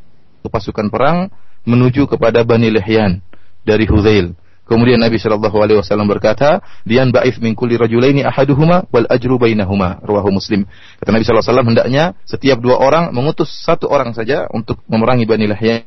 pasukan 0.48 0.88
perang 0.88 1.28
menuju 1.64 2.08
kepada 2.08 2.44
Bani 2.44 2.70
Lihyan 2.70 3.20
dari 3.64 3.88
Hudzail. 3.88 4.36
Kemudian 4.64 4.96
Nabi 4.96 5.20
Shallallahu 5.20 5.60
Alaihi 5.60 5.76
Wasallam 5.76 6.08
berkata, 6.08 6.64
"Dian 6.88 7.12
ba'if 7.12 7.36
min 7.36 7.52
kulli 7.52 7.76
rajulaini 7.76 8.24
ahaduhuma 8.24 8.88
wal 8.88 9.04
ajru 9.12 9.36
bainahuma." 9.36 10.00
Ruahu 10.00 10.32
Muslim. 10.32 10.64
Kata 11.00 11.12
Nabi 11.12 11.20
Shallallahu 11.20 11.44
Alaihi 11.44 11.52
Wasallam 11.52 11.68
hendaknya 11.68 12.04
setiap 12.24 12.64
dua 12.64 12.80
orang 12.80 13.12
mengutus 13.12 13.52
satu 13.52 13.92
orang 13.92 14.16
saja 14.16 14.48
untuk 14.48 14.80
memerangi 14.88 15.28
Bani 15.28 15.52
Lahyan 15.52 15.84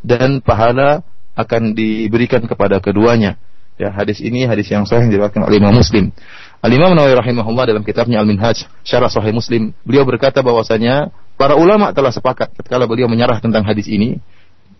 dan 0.00 0.40
pahala 0.40 1.04
akan 1.36 1.76
diberikan 1.76 2.40
kepada 2.48 2.80
keduanya. 2.80 3.36
Ya, 3.74 3.90
hadis 3.90 4.22
ini 4.22 4.46
hadis 4.46 4.70
yang 4.70 4.86
sahih 4.86 5.10
diriwayatkan 5.10 5.42
oleh 5.42 5.58
Imam 5.58 5.74
Muslim. 5.74 6.14
Al-Imam 6.62 6.94
Nawawi 6.94 7.18
rahimahullah 7.18 7.74
dalam 7.74 7.82
kitabnya 7.82 8.22
Al-Minhaj 8.22 8.64
Syarah 8.86 9.10
Sahih 9.10 9.34
Muslim, 9.34 9.74
beliau 9.82 10.06
berkata 10.06 10.40
bahwasanya 10.40 11.10
para 11.34 11.58
ulama 11.58 11.90
telah 11.90 12.14
sepakat 12.14 12.54
ketika 12.54 12.80
beliau 12.84 13.10
menyarah 13.10 13.42
tentang 13.42 13.66
hadis 13.66 13.90
ini. 13.90 14.18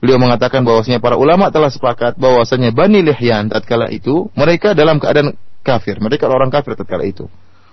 Beliau 0.02 0.20
mengatakan 0.20 0.60
bahwasanya 0.68 1.00
para 1.00 1.16
ulama 1.16 1.48
telah 1.48 1.72
sepakat 1.72 2.20
bahwasanya 2.20 2.76
Bani 2.76 3.00
Lihyan 3.00 3.48
tatkala 3.48 3.88
itu 3.88 4.28
mereka 4.36 4.76
dalam 4.76 5.00
keadaan 5.00 5.32
kafir, 5.64 5.96
mereka 5.96 6.28
orang 6.28 6.52
kafir 6.52 6.76
tatkala 6.76 7.08
itu. 7.08 7.24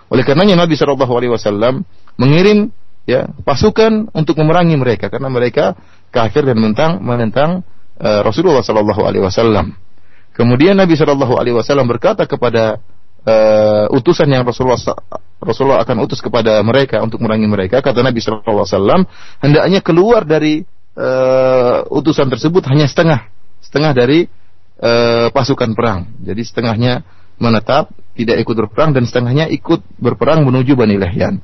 Oleh 0.08 0.24
karenanya 0.24 0.64
Nabi 0.64 0.80
Shallallahu 0.80 1.12
alaihi 1.12 1.32
wasallam 1.36 1.84
mengirim 2.16 2.72
ya 3.04 3.28
pasukan 3.44 4.14
untuk 4.16 4.40
memerangi 4.40 4.80
mereka 4.80 5.12
karena 5.12 5.28
mereka 5.28 5.76
kafir 6.14 6.46
dan 6.46 6.56
menentang 6.56 7.02
menentang 7.02 7.50
uh, 7.98 8.22
Rasulullah 8.22 8.62
Shallallahu 8.62 9.02
Alaihi 9.06 9.24
Wasallam. 9.24 9.74
Kemudian 10.32 10.78
Nabi 10.78 10.96
Shallallahu 10.96 11.36
Alaihi 11.38 11.56
Wasallam 11.56 11.88
berkata 11.88 12.26
kepada 12.26 12.80
uh, 13.26 13.86
utusan 13.94 14.28
yang 14.30 14.46
Rasulullah 14.46 14.80
Rasulullah 15.42 15.82
akan 15.82 16.06
utus 16.06 16.22
kepada 16.22 16.62
mereka 16.62 17.02
untuk 17.02 17.22
merangi 17.22 17.50
mereka. 17.50 17.82
Kata 17.82 18.06
Nabi 18.06 18.22
Shallallahu 18.22 18.62
Alaihi 18.62 18.74
Wasallam 18.78 19.02
hendaknya 19.42 19.80
keluar 19.82 20.22
dari 20.26 20.62
uh, 20.98 21.86
utusan 21.90 22.30
tersebut 22.30 22.62
hanya 22.70 22.86
setengah 22.86 23.26
setengah 23.62 23.92
dari 23.94 24.30
uh, 24.82 25.34
pasukan 25.34 25.74
perang. 25.74 26.14
Jadi 26.22 26.42
setengahnya 26.46 27.02
menetap 27.42 27.90
tidak 28.14 28.38
ikut 28.46 28.56
berperang 28.68 28.94
dan 28.94 29.10
setengahnya 29.10 29.50
ikut 29.50 29.82
berperang 29.98 30.46
menuju 30.46 30.78
Bani 30.78 31.02
Lahyan. 31.02 31.42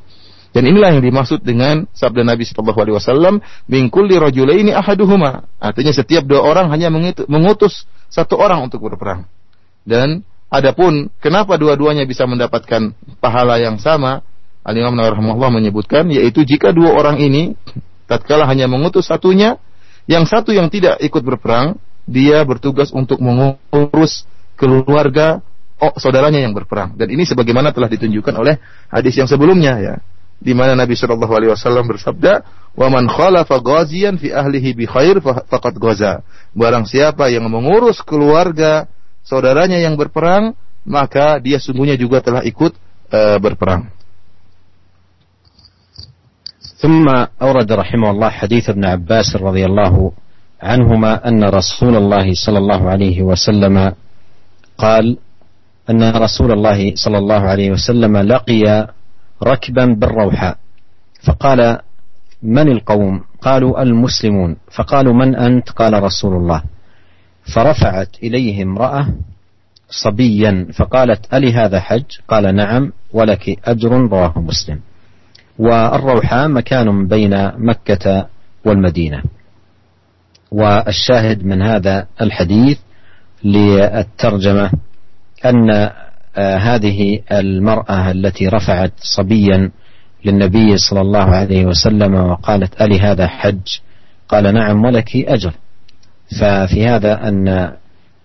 Dan 0.53 0.63
inilah 0.63 0.95
yang 0.95 1.03
dimaksud 1.03 1.43
dengan 1.43 1.85
sabda 1.91 2.23
Nabi 2.23 2.47
Shallallahu 2.47 2.79
Alaihi 2.81 2.95
Wasallam, 2.97 3.35
"Min 3.69 3.93
kulli 3.93 4.17
ini 4.57 4.71
ahaduhuma." 4.73 5.45
Artinya 5.61 5.93
setiap 5.93 6.23
dua 6.25 6.41
orang 6.41 6.71
hanya 6.73 6.89
mengutus 7.27 7.85
satu 8.07 8.39
orang 8.39 8.65
untuk 8.65 8.81
berperang. 8.81 9.27
Dan 9.83 10.23
adapun 10.47 11.11
kenapa 11.19 11.55
dua-duanya 11.55 12.03
bisa 12.07 12.23
mendapatkan 12.27 12.95
pahala 13.19 13.59
yang 13.59 13.79
sama, 13.79 14.23
Al 14.67 14.75
Imam 14.75 14.95
Nawawi 14.95 15.63
menyebutkan 15.63 16.07
yaitu 16.11 16.43
jika 16.43 16.75
dua 16.75 16.95
orang 16.95 17.23
ini 17.23 17.55
tatkala 18.07 18.47
hanya 18.47 18.67
mengutus 18.67 19.07
satunya, 19.07 19.59
yang 20.07 20.23
satu 20.23 20.55
yang 20.55 20.71
tidak 20.71 20.99
ikut 21.03 21.23
berperang, 21.23 21.79
dia 22.07 22.43
bertugas 22.47 22.91
untuk 22.95 23.19
mengurus 23.19 24.23
keluarga 24.55 25.43
oh, 25.79 25.95
saudaranya 25.99 26.39
yang 26.39 26.55
berperang. 26.55 26.95
Dan 26.95 27.11
ini 27.11 27.27
sebagaimana 27.27 27.75
telah 27.75 27.91
ditunjukkan 27.91 28.35
oleh 28.35 28.59
hadis 28.87 29.19
yang 29.19 29.27
sebelumnya 29.27 29.75
ya 29.79 29.95
di 30.37 30.53
mana 30.53 30.77
Nabi 30.77 30.93
Shallallahu 30.93 31.33
Alaihi 31.33 31.51
Wasallam 31.53 31.89
bersabda, 31.89 32.45
"Wa 32.77 32.87
man 32.93 33.09
khalafa 33.09 33.57
ghaziyan 33.57 34.21
fi 34.21 34.29
ahlihi 34.29 34.77
bi 34.77 34.85
khair 34.85 35.17
faqad 35.21 35.75
ghaza." 35.81 36.21
Barang 36.53 36.85
siapa 36.85 37.29
yang 37.33 37.49
mengurus 37.49 38.01
keluarga 38.05 38.85
saudaranya 39.27 39.75
yang 39.75 39.99
berperang, 39.99 40.55
maka 40.87 41.43
dia 41.43 41.59
sungguhnya 41.59 41.99
juga 41.99 42.23
telah 42.23 42.47
ikut 42.47 42.71
uh, 43.11 43.37
berperang. 43.43 43.91
ثم 46.77 47.09
أورد 47.41 47.65
رحمه 47.73 48.09
الله 48.13 48.29
حديث 48.29 48.69
ابن 48.77 48.85
عباس 48.85 49.41
رضي 49.41 49.65
الله 49.65 50.11
عنهما 50.61 51.27
أن 51.27 51.41
رسول 51.41 51.97
الله 51.97 52.37
صلى 52.37 52.57
الله 52.61 52.81
عليه 52.89 53.17
وسلم 53.25 53.93
قال 54.77 55.17
أن 55.89 56.01
رسول 56.05 56.53
الله 56.53 56.93
صلى 56.95 57.17
الله 57.17 57.41
عليه 57.41 57.69
وسلم 57.73 58.13
لقي 58.17 58.93
ركبا 59.43 59.85
بالروحاء 59.97 60.55
فقال 61.25 61.79
من 62.45 62.67
القوم 62.71 63.41
قالوا 63.41 63.81
المسلمون 63.81 64.57
فقالوا 64.69 65.13
من 65.13 65.35
أنت 65.35 65.69
قال 65.73 66.03
رسول 66.03 66.33
الله 66.37 66.61
فرفعت 67.55 68.09
إليه 68.23 68.63
امرأة 68.63 69.07
صبيا 69.89 70.67
فقالت 70.73 71.33
ألي 71.33 71.53
هذا 71.53 71.79
حج؟ 71.79 72.03
قال 72.27 72.55
نعم 72.55 72.91
ولك 73.13 73.59
أجر 73.65 73.91
رواه 73.91 74.39
مسلم. 74.39 74.79
والروحاء 75.59 76.47
مكان 76.47 77.07
بين 77.07 77.51
مكة 77.57 78.27
والمدينة. 78.65 79.23
والشاهد 80.51 81.45
من 81.45 81.61
هذا 81.61 82.07
الحديث 82.21 82.79
للترجمة 83.43 84.71
أن 85.45 85.89
آه، 86.39 86.57
هذه 86.57 87.19
المرأة 87.31 88.11
التي 88.11 88.47
رفعت 88.47 88.91
صبيا 88.97 89.71
للنبي 90.25 90.77
صلى 90.77 91.01
الله 91.01 91.35
عليه 91.35 91.65
وسلم 91.65 92.15
وقالت 92.15 92.81
ألي 92.81 92.99
هذا 92.99 93.27
حج؟ 93.27 93.79
قال 94.29 94.53
نعم 94.53 94.85
ولك 94.85 95.15
أجر. 95.15 95.53
ففي 96.39 96.87
هذا 96.87 97.27
أن 97.27 97.71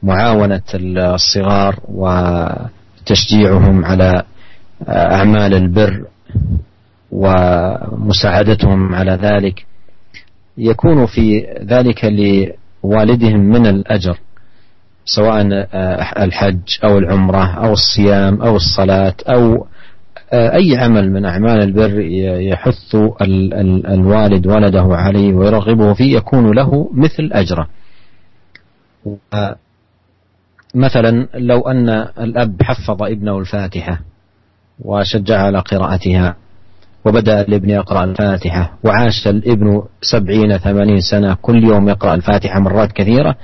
معاونة 0.03 0.63
الصغار 0.75 1.79
وتشجيعهم 1.89 3.85
على 3.85 4.23
أعمال 4.89 5.55
البر 5.55 6.05
ومساعدتهم 7.11 8.95
على 8.95 9.13
ذلك 9.13 9.67
يكون 10.59 11.07
في 11.07 11.47
ذلك 11.65 12.05
لوالدهم 12.05 13.41
من 13.41 13.67
الأجر 13.67 14.19
سواء 15.05 15.47
الحج 16.25 16.61
أو 16.85 16.99
العمرة 16.99 17.55
أو 17.55 17.73
الصيام 17.73 18.43
أو 18.43 18.57
الصلاة 18.57 19.15
أو 19.29 19.67
أي 20.33 20.77
عمل 20.77 21.13
من 21.13 21.25
أعمال 21.25 21.63
البر 21.63 22.01
يحث 22.41 22.97
الوالد 23.89 24.47
ولده 24.47 24.87
عليه 24.91 25.35
ويرغبه 25.35 25.95
فيه 25.95 26.17
يكون 26.17 26.55
له 26.57 26.91
مثل 26.95 27.31
أجره. 27.33 27.67
مثلا 30.75 31.29
لو 31.35 31.61
أن 31.61 31.89
الأب 32.19 32.63
حفظ 32.63 33.03
ابنه 33.03 33.39
الفاتحة 33.39 34.01
وشجع 34.85 35.39
على 35.41 35.59
قراءتها 35.59 36.37
وبدأ 37.05 37.41
الابن 37.41 37.71
يقرأ 37.71 38.05
الفاتحة 38.05 38.73
وعاش 38.85 39.29
الابن 39.29 39.83
سبعين 40.01 40.59
ثمانين 40.59 41.01
سنة 41.01 41.37
كل 41.43 41.65
يوم 41.65 41.89
يقرأ 41.89 42.15
الفاتحة 42.15 42.61
مرات 42.61 42.93
كثيرة 42.93 43.37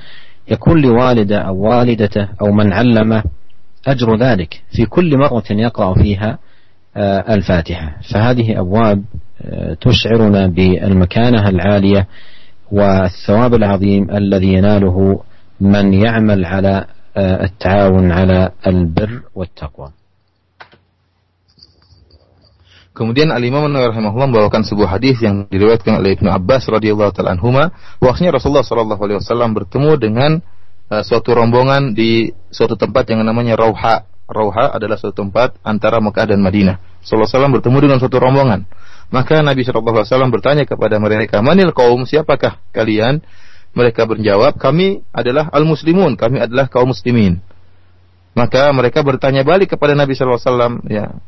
يكون 0.51 0.83
لوالده 0.83 1.38
أو 1.38 1.57
والدته 1.57 2.29
أو 2.40 2.53
من 2.53 2.73
علمه 2.73 3.23
أجر 3.87 4.16
ذلك 4.16 4.62
في 4.71 4.87
كل 4.87 5.18
مرة 5.18 5.44
يقرأ 5.51 5.94
فيها 5.94 6.38
آه، 6.97 7.35
الفاتحة. 7.35 7.97
فهذه 8.12 8.61
أبواب 8.61 9.05
آه، 9.42 9.75
تشعرنا 9.81 10.47
بالمكانة 10.47 11.49
العالية 11.49 12.07
والثواب 12.73 13.55
العظيم 13.55 14.11
الذي 14.11 14.53
يناله 14.53 15.21
من 15.62 15.94
يعمل 15.94 16.46
على 16.46 16.86
آه، 17.18 17.44
التعاون 17.44 18.12
على 18.12 18.52
البر 18.68 19.22
والتقوى 19.36 19.89
Kemudian 22.94 23.34
Al-Imam 23.34 23.66
Nawawi 23.74 23.89
rahimahullah 23.89 24.30
membawakan 24.30 24.62
sebuah 24.70 25.02
hadis 25.02 25.18
yang 25.18 25.50
diriwayatkan 25.50 25.98
oleh 25.98 26.13
Ibnu 26.13 26.30
Abbas 26.30 26.70
radhiyallahu 26.70 27.10
taala 27.10 27.34
anhuma 27.34 27.74
bahwasanya 27.98 28.38
Rasulullah 28.38 28.62
sallallahu 28.62 29.02
alaihi 29.02 29.18
wasallam 29.18 29.58
bertemu 29.58 29.98
dengan 29.98 30.32
uh, 30.94 31.02
suatu 31.02 31.34
rombongan 31.34 31.98
di 31.98 32.30
suatu 32.54 32.78
tempat 32.78 33.10
yang 33.10 33.26
namanya 33.26 33.58
Rauha. 33.58 34.06
Rauha 34.30 34.78
adalah 34.78 35.02
suatu 35.02 35.26
tempat 35.26 35.58
antara 35.66 35.98
Mekah 36.06 36.38
dan 36.38 36.46
Madinah. 36.46 37.02
Sallallahu 37.02 37.18
alaihi 37.18 37.34
wasallam 37.34 37.54
bertemu 37.58 37.78
dengan 37.82 37.98
suatu 37.98 38.18
rombongan. 38.22 38.62
Maka 39.10 39.42
Nabi 39.42 39.62
sallallahu 39.66 39.98
alaihi 39.98 40.10
wasallam 40.13 40.30
bertanya 40.30 40.63
kepada 40.70 40.96
mereka, 41.02 41.42
"Manil 41.42 41.74
qaum? 41.74 42.06
Siapakah 42.06 42.62
kalian?" 42.70 43.26
Mereka 43.77 44.09
menjawab, 44.09 44.57
"Kami 44.57 45.05
adalah 45.13 45.53
al-muslimun, 45.53 46.17
kami 46.17 46.41
adalah 46.41 46.69
kaum 46.69 46.91
muslimin." 46.91 47.41
Maka 48.39 48.71
mereka 48.71 49.03
bertanya 49.03 49.43
balik 49.43 49.75
kepada 49.75 49.99
Nabi 49.99 50.15
wasallam, 50.15 50.87
ya, 50.87 51.19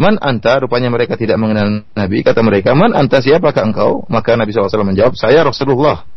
Man 0.00 0.16
anta, 0.18 0.56
rupanya 0.56 0.88
mereka 0.88 1.20
tidak 1.20 1.36
mengenal 1.36 1.84
Nabi. 1.92 2.24
Kata 2.24 2.40
mereka, 2.40 2.72
man 2.72 2.96
anta 2.96 3.20
siapakah 3.20 3.70
engkau? 3.70 4.08
Maka 4.08 4.34
Nabi 4.40 4.50
SAW 4.50 4.88
menjawab, 4.88 5.12
saya 5.14 5.44
Rasulullah. 5.44 6.08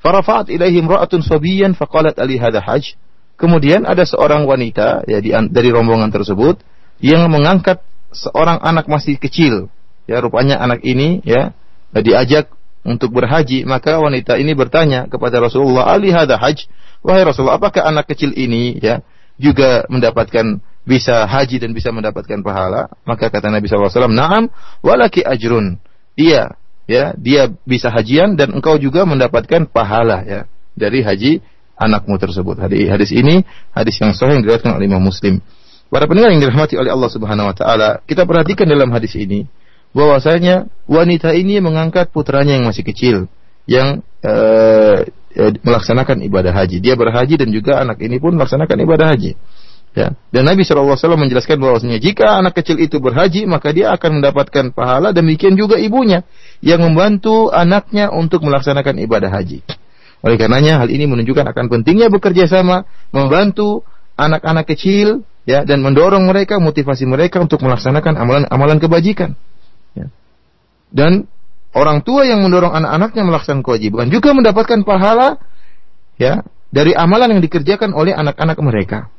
Farafat 0.00 0.48
ilaihim 0.48 0.88
ra'atun 0.88 1.20
sabiyan 1.20 1.76
faqalat 1.76 2.16
ali 2.16 2.40
hadha 2.40 2.62
haj. 2.62 2.96
Kemudian 3.36 3.84
ada 3.84 4.04
seorang 4.04 4.48
wanita 4.48 5.04
ya 5.08 5.20
dari 5.48 5.68
rombongan 5.72 6.12
tersebut 6.12 6.60
yang 7.00 7.28
mengangkat 7.28 7.80
seorang 8.12 8.60
anak 8.60 8.88
masih 8.88 9.16
kecil. 9.20 9.68
Ya 10.08 10.20
rupanya 10.24 10.60
anak 10.60 10.80
ini 10.84 11.20
ya 11.24 11.52
diajak 11.92 12.52
untuk 12.80 13.12
berhaji, 13.12 13.68
maka 13.68 14.00
wanita 14.00 14.40
ini 14.40 14.56
bertanya 14.56 15.06
kepada 15.06 15.40
Rasulullah, 15.40 15.92
"Ali 15.92 16.12
hadha 16.12 16.40
haj?" 16.40 16.64
Wahai 17.00 17.24
Rasulullah, 17.24 17.56
apakah 17.56 17.84
anak 17.84 18.12
kecil 18.12 18.36
ini 18.36 18.76
ya 18.76 19.00
juga 19.40 19.88
mendapatkan 19.88 20.60
bisa 20.84 21.24
haji 21.24 21.60
dan 21.60 21.72
bisa 21.72 21.92
mendapatkan 21.92 22.40
pahala, 22.44 22.92
maka 23.04 23.28
kata 23.32 23.48
Nabi 23.48 23.68
SAW, 23.68 24.12
Naam, 24.12 24.52
walaki 24.84 25.24
ajrun. 25.24 25.80
Iya, 26.16 26.56
ya, 26.84 27.16
dia 27.16 27.48
bisa 27.64 27.88
hajian 27.88 28.36
dan 28.36 28.52
engkau 28.52 28.76
juga 28.76 29.04
mendapatkan 29.08 29.68
pahala 29.68 30.24
ya 30.24 30.40
dari 30.76 31.00
haji 31.00 31.40
anakmu 31.80 32.20
tersebut. 32.20 32.60
Hadis, 32.60 32.88
hadis 32.92 33.10
ini 33.16 33.44
hadis 33.72 33.96
yang 33.96 34.12
sahih 34.12 34.36
yang 34.36 34.44
diriwayatkan 34.44 34.76
oleh 34.76 34.86
Imam 34.88 35.00
Muslim. 35.00 35.40
Para 35.90 36.06
pendengar 36.06 36.30
yang 36.30 36.44
dirahmati 36.44 36.78
oleh 36.78 36.92
Allah 36.92 37.10
Subhanahu 37.10 37.50
wa 37.50 37.56
taala, 37.56 37.88
kita 38.04 38.22
perhatikan 38.28 38.68
dalam 38.68 38.92
hadis 38.92 39.16
ini 39.16 39.48
bahwasanya 39.90 40.70
wanita 40.86 41.34
ini 41.34 41.58
mengangkat 41.58 42.10
putranya 42.14 42.58
yang 42.58 42.66
masih 42.66 42.86
kecil 42.86 43.16
yang 43.66 44.02
uh, 44.26 45.02
melaksanakan 45.62 46.26
ibadah 46.26 46.50
haji. 46.50 46.82
Dia 46.82 46.98
berhaji 46.98 47.38
dan 47.38 47.54
juga 47.54 47.78
anak 47.78 48.02
ini 48.02 48.18
pun 48.18 48.34
melaksanakan 48.34 48.76
ibadah 48.82 49.14
haji. 49.14 49.38
Ya. 49.90 50.14
Dan 50.30 50.46
Nabi 50.46 50.62
SAW 50.62 50.94
menjelaskan 51.18 51.58
bahwasanya 51.58 51.98
jika 51.98 52.38
anak 52.38 52.62
kecil 52.62 52.78
itu 52.78 53.02
berhaji 53.02 53.42
maka 53.50 53.74
dia 53.74 53.90
akan 53.90 54.22
mendapatkan 54.22 54.70
pahala 54.70 55.10
demikian 55.10 55.58
juga 55.58 55.82
ibunya 55.82 56.22
yang 56.62 56.78
membantu 56.78 57.50
anaknya 57.50 58.14
untuk 58.14 58.46
melaksanakan 58.46 59.02
ibadah 59.02 59.30
haji. 59.34 59.66
Oleh 60.22 60.36
karenanya 60.38 60.78
hal 60.84 60.88
ini 60.94 61.10
menunjukkan 61.10 61.42
akan 61.42 61.66
pentingnya 61.66 62.06
bekerja 62.06 62.46
sama 62.46 62.86
membantu 63.10 63.82
anak-anak 64.14 64.68
kecil 64.70 65.26
ya 65.48 65.66
dan 65.66 65.82
mendorong 65.82 66.22
mereka 66.28 66.62
motivasi 66.62 67.08
mereka 67.08 67.42
untuk 67.42 67.58
melaksanakan 67.64 68.14
amalan-amalan 68.14 68.78
kebajikan. 68.78 69.34
Dan 70.90 71.30
orang 71.74 72.02
tua 72.02 72.26
yang 72.26 72.42
mendorong 72.42 72.74
anak-anaknya 72.74 73.22
melaksanakan 73.22 73.62
kewajiban 73.62 74.10
juga 74.10 74.34
mendapatkan 74.34 74.82
pahala 74.82 75.38
ya 76.18 76.42
dari 76.70 76.94
amalan 76.94 77.38
yang 77.38 77.42
dikerjakan 77.42 77.94
oleh 77.94 78.14
anak-anak 78.14 78.58
mereka. 78.62 79.10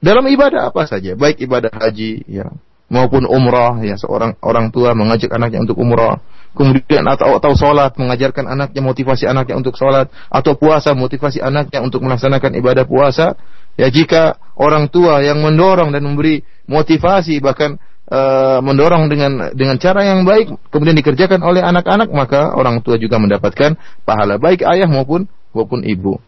Dalam 0.00 0.24
ibadah 0.32 0.72
apa 0.72 0.88
saja, 0.88 1.12
baik 1.12 1.44
ibadah 1.44 1.72
haji 1.76 2.24
ya 2.24 2.48
maupun 2.90 3.22
umrah 3.24 3.78
ya 3.86 3.94
seorang 3.94 4.34
orang 4.42 4.74
tua 4.74 4.92
mengajak 4.98 5.30
anaknya 5.30 5.62
untuk 5.62 5.78
umrah 5.78 6.18
kemudian 6.58 7.06
atau 7.06 7.38
atau 7.38 7.54
sholat 7.54 7.94
mengajarkan 7.94 8.50
anaknya 8.50 8.82
motivasi 8.82 9.30
anaknya 9.30 9.54
untuk 9.54 9.78
sholat 9.78 10.10
atau 10.26 10.58
puasa 10.58 10.90
motivasi 10.98 11.38
anaknya 11.38 11.78
untuk 11.86 12.02
melaksanakan 12.02 12.58
ibadah 12.58 12.82
puasa 12.90 13.38
ya 13.78 13.86
jika 13.86 14.42
orang 14.58 14.90
tua 14.90 15.22
yang 15.22 15.38
mendorong 15.38 15.94
dan 15.94 16.02
memberi 16.02 16.42
motivasi 16.66 17.38
bahkan 17.38 17.78
uh, 18.10 18.58
mendorong 18.60 19.08
dengan 19.08 19.54
dengan 19.56 19.78
cara 19.78 20.04
yang 20.04 20.26
baik 20.26 20.50
kemudian 20.68 20.98
dikerjakan 20.98 21.40
oleh 21.40 21.62
anak-anak 21.64 22.10
maka 22.10 22.52
orang 22.52 22.82
tua 22.84 23.00
juga 23.00 23.16
mendapatkan 23.16 23.78
pahala 24.04 24.36
baik 24.36 24.66
ayah 24.66 24.90
maupun 24.90 25.30
maupun 25.54 25.86
ibu 25.86 26.20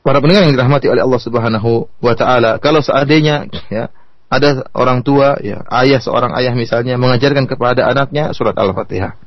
para 0.00 0.18
pendengar 0.20 0.48
yang 0.48 0.54
dirahmati 0.56 0.88
oleh 0.88 1.02
Allah 1.04 1.20
Subhanahu 1.20 1.88
wa 2.00 2.14
taala, 2.16 2.56
kalau 2.58 2.80
seandainya 2.80 3.48
ya 3.68 3.92
ada 4.30 4.64
orang 4.72 5.02
tua 5.02 5.36
ya, 5.42 5.66
ayah 5.82 6.00
seorang 6.00 6.32
ayah 6.38 6.54
misalnya 6.54 6.96
mengajarkan 6.96 7.50
kepada 7.50 7.90
anaknya 7.90 8.32
surat 8.32 8.56
Al-Fatihah, 8.56 9.18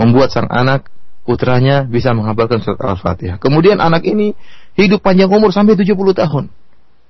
membuat 0.00 0.32
sang 0.32 0.48
anak 0.48 0.88
putranya 1.26 1.84
bisa 1.84 2.16
menghafalkan 2.16 2.62
surat 2.64 2.80
Al-Fatihah. 2.80 3.36
Kemudian 3.42 3.82
anak 3.82 4.06
ini 4.08 4.32
hidup 4.78 5.04
panjang 5.04 5.28
umur 5.28 5.52
sampai 5.52 5.76
70 5.76 5.94
tahun. 6.16 6.44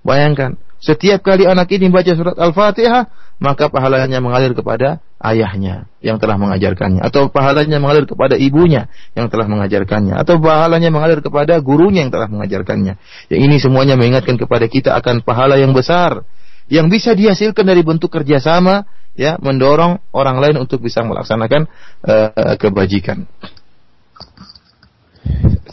Bayangkan, 0.02 0.59
setiap 0.83 1.22
kali 1.22 1.46
anak 1.46 1.70
ini 1.70 1.92
baca 1.92 2.11
surat 2.16 2.35
Al-Fatihah, 2.35 3.07
maka 3.41 3.70
pahalanya 3.70 4.17
mengalir 4.17 4.58
kepada 4.58 4.98
ayahnya 5.22 5.86
yang 6.02 6.17
telah 6.17 6.38
mengajarkannya 6.41 7.02
atau 7.06 7.30
pahalanya 7.30 7.78
mengalir 7.78 8.10
kepada 8.10 8.34
ibunya 8.34 8.89
yang 9.13 9.30
telah 9.30 9.46
mengajarkannya 9.46 10.17
atau 10.17 10.41
pahalanya 10.41 10.89
mengalir 10.89 11.22
kepada 11.22 11.58
gurunya 11.62 12.06
yang 12.06 12.13
telah 12.13 12.30
mengajarkannya. 12.30 12.93
Ya 13.30 13.38
ini 13.38 13.62
semuanya 13.62 13.93
mengingatkan 13.93 14.38
kepada 14.41 14.65
kita 14.65 14.98
akan 14.98 15.22
pahala 15.22 15.58
yang 15.62 15.74
besar 15.78 16.26
yang 16.67 16.91
bisa 16.91 17.15
dihasilkan 17.15 17.63
dari 17.63 17.86
bentuk 17.86 18.12
kerjasama 18.12 18.84
ya 19.15 19.39
mendorong 19.39 20.04
orang 20.12 20.38
lain 20.41 20.56
untuk 20.62 20.84
bisa 20.84 21.06
melaksanakan 21.06 21.70
uh, 22.06 22.56
kebajikan. 22.60 23.30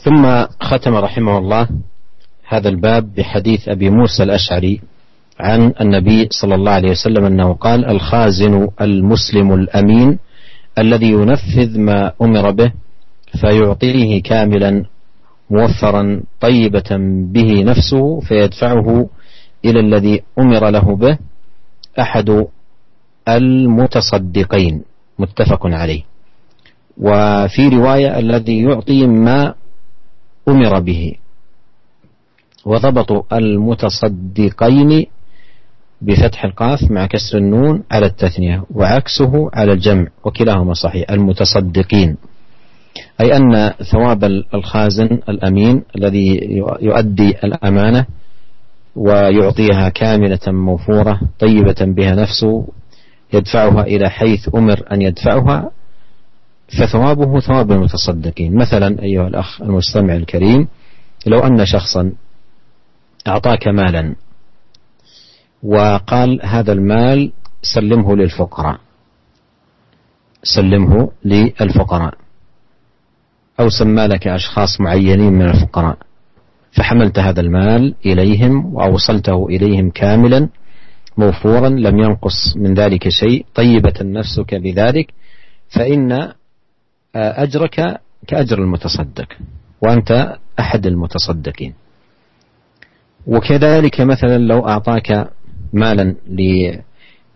ثم 0.04 0.46
ختم 0.60 0.94
رحمه 0.94 1.38
الله 1.38 1.68
هذا 2.44 2.68
الباب 2.68 3.14
بحديث 3.14 3.68
أبي 3.68 3.90
موسى 3.90 4.22
الأشعري 4.22 4.80
عن 5.39 5.73
النبي 5.81 6.27
صلى 6.31 6.55
الله 6.55 6.71
عليه 6.71 6.91
وسلم 6.91 7.25
أنه 7.25 7.53
قال 7.53 7.85
الخازن 7.85 8.67
المسلم 8.81 9.53
الأمين 9.53 10.19
الذي 10.77 11.09
ينفذ 11.11 11.79
ما 11.79 12.11
أمر 12.21 12.51
به 12.51 12.71
فيعطيه 13.41 14.21
كاملا 14.21 14.85
موفرا 15.49 16.21
طيبة 16.39 16.89
به 17.33 17.63
نفسه 17.63 18.19
فيدفعه 18.19 19.09
إلى 19.65 19.79
الذي 19.79 20.21
أمر 20.39 20.69
له 20.69 20.95
به 20.95 21.17
أحد 21.99 22.45
المتصدقين. 23.27 24.81
متفق 25.19 25.65
عليه. 25.65 26.03
وفي 26.97 27.67
رواية 27.67 28.19
الذي 28.19 28.63
يعطي 28.63 29.07
ما 29.07 29.53
أمر 30.47 30.79
به. 30.79 31.13
وضبط 32.65 33.33
المتصدقين 33.33 35.05
بفتح 36.01 36.45
القاف 36.45 36.91
مع 36.91 37.05
كسر 37.05 37.37
النون 37.37 37.83
على 37.91 38.05
التثنية 38.05 38.63
وعكسه 38.75 39.49
على 39.53 39.73
الجمع 39.73 40.07
وكلاهما 40.23 40.73
صحيح 40.73 41.11
المتصدقين. 41.11 42.17
أي 43.21 43.37
أن 43.37 43.73
ثواب 43.91 44.23
الخازن 44.53 45.19
الأمين 45.29 45.83
الذي 45.95 46.39
يؤدي 46.81 47.29
الأمانة 47.43 48.05
ويعطيها 48.95 49.89
كاملة 49.89 50.39
موفورة 50.47 51.19
طيبة 51.39 51.75
بها 51.81 52.15
نفسه 52.15 52.67
يدفعها 53.33 53.81
إلى 53.83 54.09
حيث 54.09 54.55
أمر 54.55 54.83
أن 54.91 55.01
يدفعها 55.01 55.71
فثوابه 56.79 57.39
ثواب 57.39 57.71
المتصدقين. 57.71 58.55
مثلا 58.55 59.01
أيها 59.03 59.27
الأخ 59.27 59.61
المستمع 59.61 60.15
الكريم 60.15 60.67
لو 61.25 61.39
أن 61.39 61.65
شخصا 61.65 62.11
أعطاك 63.27 63.67
مالا 63.67 64.15
وقال 65.63 66.39
هذا 66.43 66.71
المال 66.71 67.31
سلمه 67.61 68.15
للفقراء. 68.15 68.79
سلمه 70.43 71.11
للفقراء. 71.25 72.13
أو 73.59 73.69
سمى 73.69 74.07
لك 74.07 74.27
أشخاص 74.27 74.81
معينين 74.81 75.33
من 75.33 75.49
الفقراء. 75.49 75.97
فحملت 76.71 77.19
هذا 77.19 77.41
المال 77.41 77.95
إليهم 78.05 78.75
وأوصلته 78.75 79.47
إليهم 79.49 79.89
كاملا 79.89 80.49
موفورا 81.17 81.69
لم 81.69 81.99
ينقص 81.99 82.57
من 82.57 82.73
ذلك 82.73 83.09
شيء. 83.09 83.45
طيبة 83.55 83.93
نفسك 84.01 84.55
بذلك 84.55 85.13
فإن 85.69 86.11
آه، 86.11 86.33
أجرك 87.15 88.01
كأجر 88.27 88.57
المتصدق 88.57 89.27
وأنت 89.81 90.35
أحد 90.59 90.85
المتصدقين. 90.85 91.73
وكذلك 93.27 94.01
مثلا 94.01 94.37
لو 94.37 94.67
أعطاك 94.67 95.29
مالا 95.73 96.15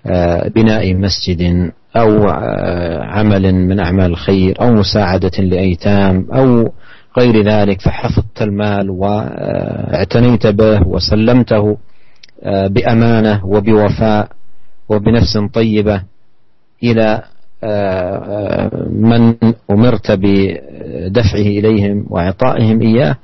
لبناء 0.06 0.96
مسجد 0.96 1.72
أو 1.96 2.30
آه، 2.30 3.04
عمل 3.04 3.56
من 3.56 3.80
أعمال 3.80 4.12
الخير 4.12 4.62
أو 4.62 4.74
مساعدة 4.74 5.44
لأيتام 5.44 6.28
أو 6.34 6.72
غير 7.20 7.44
ذلك 7.44 7.82
فحفظت 7.82 8.42
المال 8.42 8.90
واعتنيت 8.90 10.48
به 10.48 10.88
وسلمته 10.88 11.78
آه، 12.44 12.68
بأمانة 12.68 13.46
وبوفاء 13.46 14.30
وبنفس 14.90 15.38
طيبة 15.54 16.02
إلى 16.84 17.24
آه، 17.64 18.88
من 18.92 19.36
أمرت 19.72 20.12
بدفعه 20.12 21.36
إليهم 21.36 22.06
وإعطائهم 22.10 22.82
إياه 22.82 23.16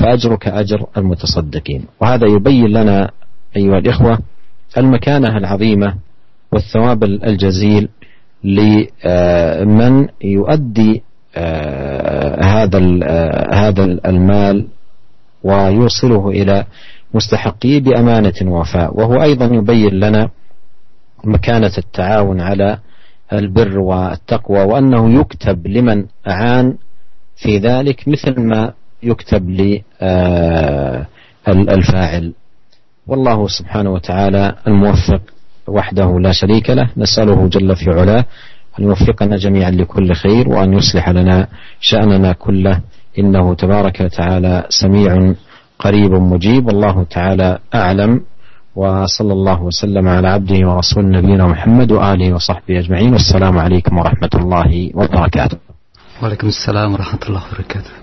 فأجرك 0.00 0.48
أجر 0.48 0.86
المتصدقين. 0.96 1.84
وهذا 2.00 2.26
يبين 2.26 2.66
لنا 2.66 3.10
أيها 3.56 3.78
الإخوة 3.78 4.18
المكانة 4.78 5.36
العظيمة 5.36 5.94
والثواب 6.52 7.04
الجزيل 7.04 7.88
لمن 8.44 10.08
يؤدي 10.24 11.02
آه، 11.36 12.44
هذا 12.44 12.98
آه، 13.04 13.54
هذا 13.54 13.84
المال 13.84 14.66
ويوصله 15.42 16.28
إلى 16.28 16.64
مستحقيه 17.14 17.80
بأمانة 17.80 18.34
ووفاء. 18.42 19.00
وهو 19.00 19.22
أيضا 19.22 19.44
يبين 19.44 19.94
لنا 19.94 20.30
مكانة 21.24 21.72
التعاون 21.78 22.40
على 22.40 22.78
البر 23.32 23.78
والتقوى 23.78 24.62
وأنه 24.64 25.20
يكتب 25.20 25.66
لمن 25.66 26.04
أعان 26.28 26.76
في 27.36 27.58
ذلك 27.58 28.08
مثل 28.08 28.40
ما 28.40 28.72
يكتب 29.02 29.50
للفاعل 29.50 29.86
آه، 32.26 32.41
والله 33.06 33.48
سبحانه 33.48 33.90
وتعالى 33.90 34.54
الموفق 34.66 35.20
وحده 35.68 36.18
لا 36.20 36.32
شريك 36.32 36.70
له 36.70 36.90
نسأله 36.96 37.48
جل 37.48 37.76
في 37.76 37.90
علاه 37.90 38.24
أن 38.78 38.84
يوفقنا 38.84 39.36
جميعا 39.36 39.70
لكل 39.70 40.12
خير 40.12 40.48
وأن 40.48 40.72
يصلح 40.72 41.08
لنا 41.08 41.46
شأننا 41.80 42.32
كله. 42.32 42.80
إنه 43.18 43.54
تبارك 43.54 44.00
وتعالى 44.00 44.66
سميع 44.68 45.34
قريب 45.78 46.12
مجيب. 46.12 46.66
والله 46.66 47.02
تعالى 47.02 47.58
أعلم. 47.74 48.20
وصلى 48.76 49.32
الله 49.32 49.62
وسلم 49.62 50.08
على 50.08 50.28
عبده 50.28 50.68
ورسول 50.68 51.10
نبينا 51.10 51.46
محمد 51.46 51.92
وآله 51.92 52.32
وصحبه 52.34 52.78
أجمعين. 52.78 53.12
والسلام 53.12 53.58
عليكم 53.58 53.98
ورحمة 53.98 54.30
الله 54.34 54.90
وبركاته. 54.94 55.58
وعليكم 56.22 56.48
السلام 56.48 56.92
ورحمة 56.92 57.20
الله 57.28 57.42
وبركاته. 57.46 58.01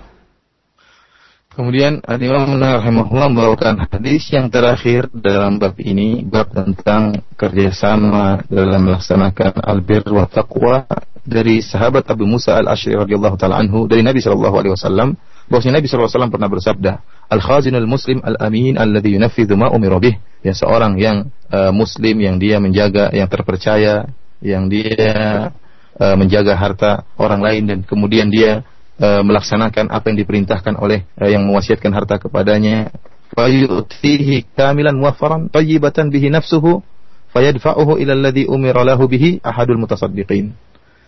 Kemudian 1.60 2.00
Imam 2.00 2.56
rahimahullah 2.56 3.28
membawakan 3.28 3.84
hadis 3.84 4.32
yang 4.32 4.48
terakhir 4.48 5.12
dalam 5.12 5.60
bab 5.60 5.76
ini, 5.76 6.24
bab 6.24 6.48
tentang 6.56 7.20
kerjasama 7.36 8.48
dalam 8.48 8.88
melaksanakan 8.88 9.60
albir 9.68 10.00
wa 10.08 10.24
taqwa 10.24 10.88
dari 11.20 11.60
sahabat 11.60 12.08
Abu 12.08 12.24
Musa 12.24 12.56
al-Ashri 12.56 12.96
radhiyallahu 12.96 13.36
taala 13.36 13.60
anhu 13.60 13.84
dari 13.84 14.00
Nabi 14.00 14.24
sallallahu 14.24 14.56
alaihi 14.56 14.72
wasallam 14.72 15.20
bahwasanya 15.52 15.84
Nabi 15.84 15.86
sallallahu 15.92 16.08
alaihi 16.08 16.16
wasallam 16.16 16.32
pernah 16.32 16.48
bersabda, 16.48 16.92
"Al-khazinul 17.28 17.84
muslim 17.84 18.24
al-amin 18.24 18.80
alladhi 18.80 19.20
yunafidhu 19.20 19.52
ma 19.60 19.68
umira 19.68 20.00
bih." 20.00 20.16
Ya 20.40 20.56
seorang 20.56 20.96
yang 20.96 21.28
uh, 21.52 21.76
muslim 21.76 22.24
yang 22.24 22.40
dia 22.40 22.56
menjaga, 22.56 23.12
yang 23.12 23.28
terpercaya, 23.28 24.08
yang 24.40 24.72
dia 24.72 25.52
uh, 26.00 26.16
menjaga 26.16 26.56
harta 26.56 27.04
orang 27.20 27.44
lain 27.44 27.62
dan 27.68 27.78
kemudian 27.84 28.32
dia 28.32 28.64
e, 29.00 29.08
melaksanakan 29.24 29.88
apa 29.88 30.12
yang 30.12 30.18
diperintahkan 30.20 30.76
oleh 30.76 31.08
e, 31.16 31.32
yang 31.32 31.48
mewasiatkan 31.48 31.88
harta 31.96 32.20
kepadanya. 32.20 32.92
Fayutihi 33.32 34.44
kamilan 34.52 34.98
muwaffaran 34.98 35.48
tayyibatan 35.48 36.12
bihi 36.12 36.28
nafsuhu 36.28 36.84
fayadfa'uhu 37.32 37.96
ila 38.02 38.12
alladhi 38.12 38.44
umira 38.44 38.84
lahu 38.84 39.08
bihi 39.08 39.40
ahadul 39.40 39.80
mutasaddiqin. 39.80 40.52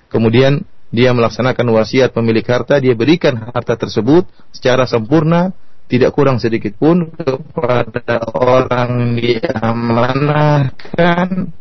Kemudian 0.09 0.65
dia 0.93 1.17
melaksanakan 1.17 1.73
wasiat 1.73 2.13
pemilik 2.13 2.45
harta 2.45 2.77
dia 2.79 2.95
berikan 2.97 3.37
harta 3.53 3.77
tersebut 3.81 4.27
secara 4.53 4.85
sempurna 4.85 5.53
tidak 5.89 6.13
kurang 6.17 6.39
sedikit 6.41 6.73
pun 6.77 7.11
kepada 7.17 8.21
orang 8.33 9.17
diamanahkan 9.17 11.53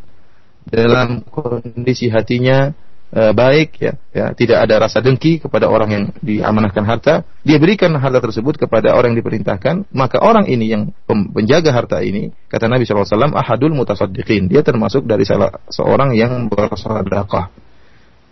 dalam 0.68 1.24
kondisi 1.26 2.08
hatinya 2.12 2.72
Eh, 3.12 3.36
baik 3.36 3.76
ya, 3.76 3.92
ya 4.08 4.32
tidak 4.32 4.64
ada 4.64 4.88
rasa 4.88 5.04
dengki 5.04 5.36
kepada 5.36 5.68
orang 5.68 5.90
yang 5.92 6.04
diamanahkan 6.24 6.80
harta. 6.80 7.28
Dia 7.44 7.60
berikan 7.60 7.92
harta 8.00 8.24
tersebut 8.24 8.56
kepada 8.56 8.96
orang 8.96 9.12
yang 9.12 9.20
diperintahkan. 9.20 9.84
Maka 9.92 10.16
orang 10.16 10.48
ini 10.48 10.72
yang 10.72 10.96
penjaga 11.04 11.76
harta 11.76 12.00
ini 12.00 12.32
kata 12.48 12.72
Nabi 12.72 12.88
SAW 12.88 13.36
ahadul 13.36 13.76
mutasaddiqin. 13.76 14.48
Dia 14.48 14.64
termasuk 14.64 15.04
dari 15.04 15.28
salah 15.28 15.52
seorang 15.68 16.16
yang 16.16 16.48
bersedekah. 16.48 17.52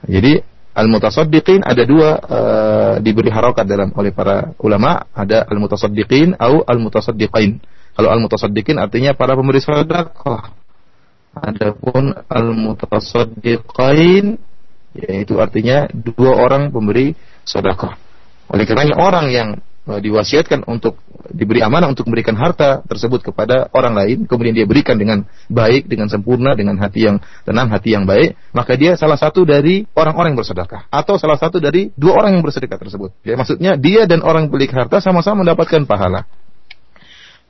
Jadi 0.09 0.41
al 0.73 0.89
mutasaddiqin 0.89 1.61
ada 1.61 1.85
dua 1.85 2.11
uh, 2.17 2.95
diberi 3.05 3.29
harokat 3.29 3.69
dalam 3.69 3.93
oleh 3.93 4.17
para 4.17 4.57
ulama. 4.65 5.05
Ada 5.13 5.45
al 5.45 5.61
mutasaddiqin 5.61 6.41
atau 6.41 6.65
al 6.65 6.81
mutasaddiqin 6.81 7.61
kalau 8.01 8.17
al 8.17 8.21
mutasaddiqin 8.25 8.81
artinya 8.81 9.13
para 9.13 9.37
pemberi 9.37 9.61
sedekah. 9.61 10.57
Adapun 11.37 12.17
al 12.33 12.49
mutasaddiqin 12.57 14.41
yaitu 14.95 15.39
artinya 15.39 15.87
dua 15.91 16.35
orang 16.35 16.75
pemberi 16.75 17.15
sedekah. 17.47 17.95
Oleh 18.51 18.67
karenanya 18.67 18.99
orang 18.99 19.27
yang 19.31 19.49
e, 19.87 19.93
diwasiatkan 20.03 20.67
untuk 20.67 20.99
diberi 21.31 21.63
amanah 21.63 21.87
untuk 21.87 22.11
memberikan 22.11 22.35
harta 22.35 22.83
tersebut 22.83 23.23
kepada 23.23 23.71
orang 23.71 23.95
lain, 23.95 24.19
kemudian 24.27 24.51
dia 24.51 24.67
berikan 24.67 24.99
dengan 24.99 25.23
baik, 25.47 25.87
dengan 25.87 26.11
sempurna, 26.11 26.59
dengan 26.59 26.75
hati 26.83 27.07
yang 27.07 27.23
tenang, 27.47 27.71
hati 27.71 27.95
yang 27.95 28.03
baik, 28.03 28.35
maka 28.51 28.75
dia 28.75 28.99
salah 28.99 29.15
satu 29.15 29.47
dari 29.47 29.87
orang-orang 29.95 30.35
yang 30.35 30.41
bersedekah 30.43 30.91
atau 30.91 31.15
salah 31.23 31.39
satu 31.39 31.63
dari 31.63 31.95
dua 31.95 32.19
orang 32.19 32.39
yang 32.39 32.43
bersedekah 32.43 32.79
tersebut. 32.83 33.15
Ya, 33.23 33.39
maksudnya 33.39 33.79
dia 33.79 34.11
dan 34.11 34.27
orang 34.27 34.51
pemilik 34.51 34.75
harta 34.75 34.99
sama-sama 34.99 35.47
mendapatkan 35.47 35.87
pahala. 35.87 36.27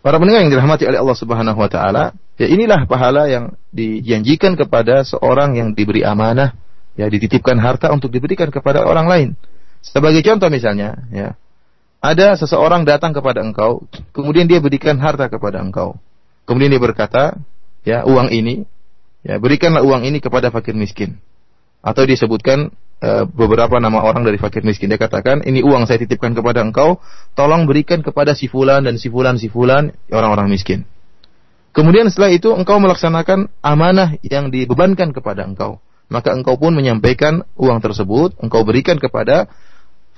Para 0.01 0.16
pendengar 0.16 0.45
yang 0.45 0.53
dirahmati 0.53 0.88
oleh 0.88 0.97
Allah 1.01 1.16
Subhanahu 1.16 1.59
wa 1.61 1.68
taala, 1.68 2.16
ya 2.41 2.49
inilah 2.49 2.88
pahala 2.88 3.28
yang 3.28 3.53
dijanjikan 3.68 4.57
kepada 4.57 5.05
seorang 5.05 5.61
yang 5.61 5.76
diberi 5.76 6.01
amanah 6.01 6.57
ya 6.99 7.07
dititipkan 7.07 7.59
harta 7.61 7.91
untuk 7.93 8.11
diberikan 8.11 8.49
kepada 8.51 8.82
orang 8.86 9.07
lain. 9.07 9.28
Sebagai 9.80 10.20
contoh 10.20 10.53
misalnya, 10.53 11.09
ya, 11.09 11.28
ada 12.01 12.36
seseorang 12.36 12.84
datang 12.84 13.16
kepada 13.16 13.41
engkau, 13.41 13.84
kemudian 14.12 14.45
dia 14.49 14.61
berikan 14.61 15.01
harta 15.01 15.28
kepada 15.28 15.61
engkau. 15.61 15.97
Kemudian 16.45 16.72
dia 16.72 16.82
berkata, 16.82 17.36
ya, 17.84 18.05
uang 18.05 18.28
ini, 18.32 18.68
ya, 19.24 19.41
berikanlah 19.41 19.84
uang 19.84 20.05
ini 20.05 20.20
kepada 20.20 20.53
fakir 20.53 20.76
miskin. 20.76 21.16
Atau 21.80 22.05
disebutkan 22.05 22.76
e, 23.01 23.11
beberapa 23.24 23.80
nama 23.80 24.05
orang 24.05 24.20
dari 24.28 24.36
fakir 24.36 24.61
miskin. 24.61 24.93
Dia 24.93 25.01
katakan, 25.01 25.41
ini 25.49 25.64
uang 25.64 25.88
saya 25.88 25.97
titipkan 26.05 26.36
kepada 26.36 26.61
engkau, 26.61 27.01
tolong 27.32 27.64
berikan 27.64 28.05
kepada 28.05 28.36
si 28.36 28.53
fulan 28.53 28.84
dan 28.84 29.01
si 29.01 29.09
fulan 29.09 29.41
si 29.41 29.49
fulan 29.49 29.97
orang-orang 30.12 30.53
miskin. 30.53 30.84
Kemudian 31.72 32.11
setelah 32.12 32.34
itu 32.34 32.53
engkau 32.53 32.82
melaksanakan 32.82 33.49
amanah 33.64 34.18
yang 34.26 34.53
dibebankan 34.53 35.16
kepada 35.16 35.47
engkau 35.47 35.80
maka 36.11 36.34
engkau 36.34 36.58
pun 36.58 36.74
menyampaikan 36.74 37.46
uang 37.54 37.78
tersebut, 37.78 38.34
engkau 38.42 38.66
berikan 38.66 38.98
kepada 38.98 39.46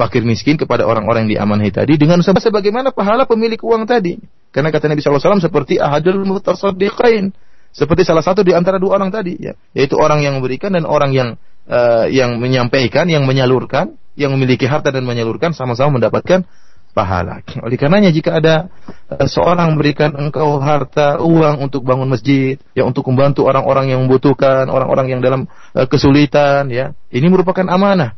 fakir 0.00 0.24
miskin 0.24 0.56
kepada 0.56 0.88
orang-orang 0.88 1.28
yang 1.28 1.38
diamanahi 1.38 1.70
tadi 1.70 1.94
dengan 2.00 2.24
sebagaimana 2.24 2.90
pahala 2.96 3.28
pemilik 3.28 3.60
uang 3.60 3.84
tadi. 3.84 4.16
Karena 4.52 4.72
kata 4.72 4.88
Nabi 4.88 5.00
SAW 5.04 5.40
seperti 5.40 5.76
ahadul 5.76 6.24
mutasaddiqain. 6.24 7.32
Seperti 7.72 8.04
salah 8.04 8.20
satu 8.20 8.44
di 8.44 8.52
antara 8.52 8.76
dua 8.76 9.00
orang 9.00 9.08
tadi, 9.08 9.32
ya. 9.40 9.56
yaitu 9.72 9.96
orang 9.96 10.20
yang 10.20 10.36
memberikan 10.36 10.76
dan 10.76 10.84
orang 10.84 11.16
yang 11.16 11.28
uh, 11.64 12.04
yang 12.04 12.36
menyampaikan, 12.36 13.08
yang 13.08 13.24
menyalurkan, 13.24 13.96
yang 14.12 14.28
memiliki 14.36 14.68
harta 14.68 14.92
dan 14.92 15.08
menyalurkan 15.08 15.56
sama-sama 15.56 15.96
mendapatkan 15.96 16.44
pahala. 16.92 17.40
Oleh 17.64 17.80
karenanya 17.80 18.12
jika 18.12 18.38
ada 18.38 18.68
uh, 19.08 19.26
seorang 19.26 19.72
memberikan 19.72 20.12
engkau 20.12 20.60
harta 20.60 21.18
uang 21.20 21.64
untuk 21.64 21.82
bangun 21.82 22.08
masjid, 22.08 22.60
ya 22.76 22.84
untuk 22.84 23.08
membantu 23.08 23.48
orang-orang 23.48 23.92
yang 23.92 24.00
membutuhkan, 24.04 24.68
orang-orang 24.68 25.16
yang 25.16 25.20
dalam 25.24 25.48
uh, 25.72 25.88
kesulitan, 25.88 26.68
ya 26.68 26.92
ini 27.08 27.26
merupakan 27.32 27.64
amanah. 27.66 28.14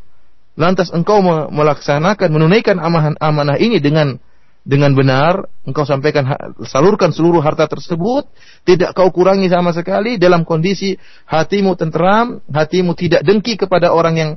Lantas 0.54 0.94
engkau 0.94 1.18
melaksanakan, 1.50 2.30
menunaikan 2.30 2.78
amanah, 2.78 3.18
amanah 3.18 3.58
ini 3.58 3.82
dengan 3.82 4.22
dengan 4.64 4.96
benar, 4.96 5.44
engkau 5.68 5.84
sampaikan 5.84 6.24
salurkan 6.64 7.12
seluruh 7.12 7.44
harta 7.44 7.68
tersebut, 7.68 8.24
tidak 8.64 8.96
kau 8.96 9.12
kurangi 9.12 9.52
sama 9.52 9.76
sekali 9.76 10.16
dalam 10.16 10.46
kondisi 10.46 10.96
hatimu 11.28 11.76
tenteram, 11.76 12.40
hatimu 12.48 12.96
tidak 12.96 13.20
dengki 13.28 13.60
kepada 13.60 13.92
orang 13.92 14.14
yang 14.16 14.30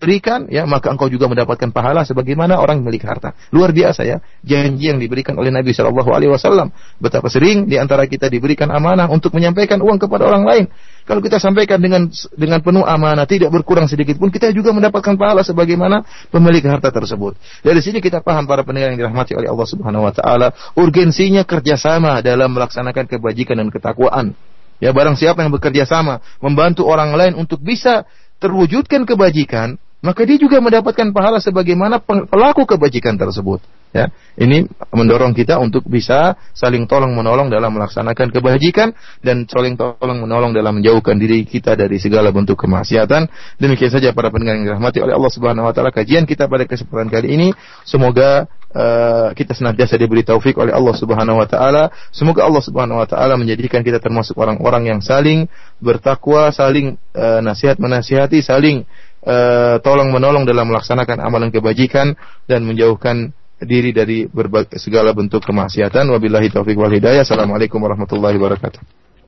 berikan, 0.00 0.48
ya 0.48 0.64
maka 0.64 0.88
engkau 0.88 1.12
juga 1.12 1.28
mendapatkan 1.28 1.68
pahala 1.70 2.08
sebagaimana 2.08 2.56
orang 2.56 2.80
memiliki 2.80 3.04
harta. 3.04 3.36
Luar 3.52 3.70
biasa 3.76 4.08
ya, 4.08 4.24
janji 4.40 4.88
yang 4.88 4.96
diberikan 4.96 5.36
oleh 5.36 5.52
Nabi 5.52 5.76
Shallallahu 5.76 6.08
Alaihi 6.08 6.32
Wasallam. 6.32 6.72
Betapa 6.96 7.28
sering 7.28 7.68
di 7.68 7.76
antara 7.76 8.08
kita 8.08 8.32
diberikan 8.32 8.72
amanah 8.72 9.12
untuk 9.12 9.36
menyampaikan 9.36 9.76
uang 9.84 10.00
kepada 10.00 10.24
orang 10.24 10.48
lain. 10.48 10.64
Kalau 11.04 11.20
kita 11.20 11.36
sampaikan 11.36 11.76
dengan 11.84 12.08
dengan 12.32 12.64
penuh 12.64 12.82
amanah, 12.82 13.28
tidak 13.28 13.52
berkurang 13.52 13.84
sedikit 13.86 14.16
pun, 14.16 14.32
kita 14.32 14.48
juga 14.56 14.72
mendapatkan 14.72 15.20
pahala 15.20 15.44
sebagaimana 15.44 16.02
pemilik 16.32 16.64
harta 16.64 16.88
tersebut. 16.88 17.36
Dari 17.60 17.80
sini 17.84 18.00
kita 18.00 18.24
paham 18.24 18.48
para 18.48 18.64
pendengar 18.64 18.96
yang 18.96 19.04
dirahmati 19.04 19.36
oleh 19.36 19.52
Allah 19.52 19.68
Subhanahu 19.68 20.08
Wa 20.08 20.12
Taala, 20.16 20.48
urgensinya 20.80 21.44
kerjasama 21.44 22.24
dalam 22.24 22.56
melaksanakan 22.56 23.04
kebajikan 23.04 23.60
dan 23.60 23.68
ketakwaan. 23.68 24.32
Ya 24.80 24.96
barang 24.96 25.20
siapa 25.20 25.44
yang 25.44 25.52
bekerja 25.52 25.84
sama 25.84 26.24
membantu 26.40 26.88
orang 26.88 27.12
lain 27.12 27.36
untuk 27.36 27.60
bisa 27.60 28.08
terwujudkan 28.40 29.04
kebajikan, 29.04 29.76
maka 30.00 30.24
dia 30.24 30.40
juga 30.40 30.60
mendapatkan 30.64 31.12
pahala 31.12 31.38
sebagaimana 31.40 32.00
pelaku 32.04 32.64
kebajikan 32.64 33.20
tersebut. 33.20 33.60
Ya, 33.90 34.06
ini 34.38 34.70
mendorong 34.94 35.34
kita 35.34 35.58
untuk 35.58 35.82
bisa 35.90 36.38
saling 36.54 36.86
tolong 36.86 37.10
menolong 37.10 37.50
dalam 37.50 37.74
melaksanakan 37.74 38.30
kebajikan 38.30 38.94
dan 39.18 39.50
saling 39.50 39.74
tolong 39.74 40.22
menolong 40.22 40.54
dalam 40.54 40.78
menjauhkan 40.78 41.18
diri 41.18 41.42
kita 41.42 41.74
dari 41.74 41.98
segala 41.98 42.30
bentuk 42.30 42.54
kemaksiatan. 42.54 43.26
Demikian 43.58 43.90
saja 43.90 44.14
para 44.14 44.30
pendengar 44.30 44.62
yang 44.62 44.70
dirahmati 44.70 45.02
oleh 45.02 45.10
Allah 45.10 45.32
Subhanahu 45.34 45.66
wa 45.66 45.74
taala 45.74 45.90
kajian 45.90 46.22
kita 46.22 46.46
pada 46.46 46.70
kesempatan 46.70 47.10
kali 47.10 47.34
ini. 47.34 47.48
Semoga 47.82 48.46
uh, 48.70 49.34
kita 49.34 49.58
senantiasa 49.58 49.98
diberi 49.98 50.22
taufik 50.22 50.54
oleh 50.54 50.70
Allah 50.70 50.94
Subhanahu 50.94 51.42
wa 51.42 51.50
taala. 51.50 51.90
Semoga 52.14 52.46
Allah 52.46 52.62
Subhanahu 52.62 53.02
wa 53.02 53.10
taala 53.10 53.34
menjadikan 53.34 53.82
kita 53.82 53.98
termasuk 53.98 54.38
orang-orang 54.38 54.86
yang 54.86 55.00
saling 55.02 55.50
bertakwa, 55.82 56.54
saling 56.54 56.94
uh, 57.18 57.42
nasihat 57.42 57.74
menasihati, 57.82 58.38
saling 58.38 58.86
uh, 59.24 59.76
tolong 59.84 60.12
menolong 60.12 60.44
dalam 60.48 60.68
melaksanakan 60.70 61.20
amalan 61.20 61.50
kebajikan 61.52 62.14
dan 62.48 62.64
menjauhkan 62.64 63.32
diri 63.60 63.92
dari 63.92 64.24
berbagai 64.24 64.80
segala 64.80 65.12
bentuk 65.12 65.44
kemaksiatan. 65.44 66.08
Wabillahi 66.08 66.48
taufik 66.48 66.76
wal 66.80 66.92
hidayah. 66.92 67.24
Assalamualaikum 67.24 67.76
warahmatullahi 67.80 68.40
wabarakatuh. 68.40 69.09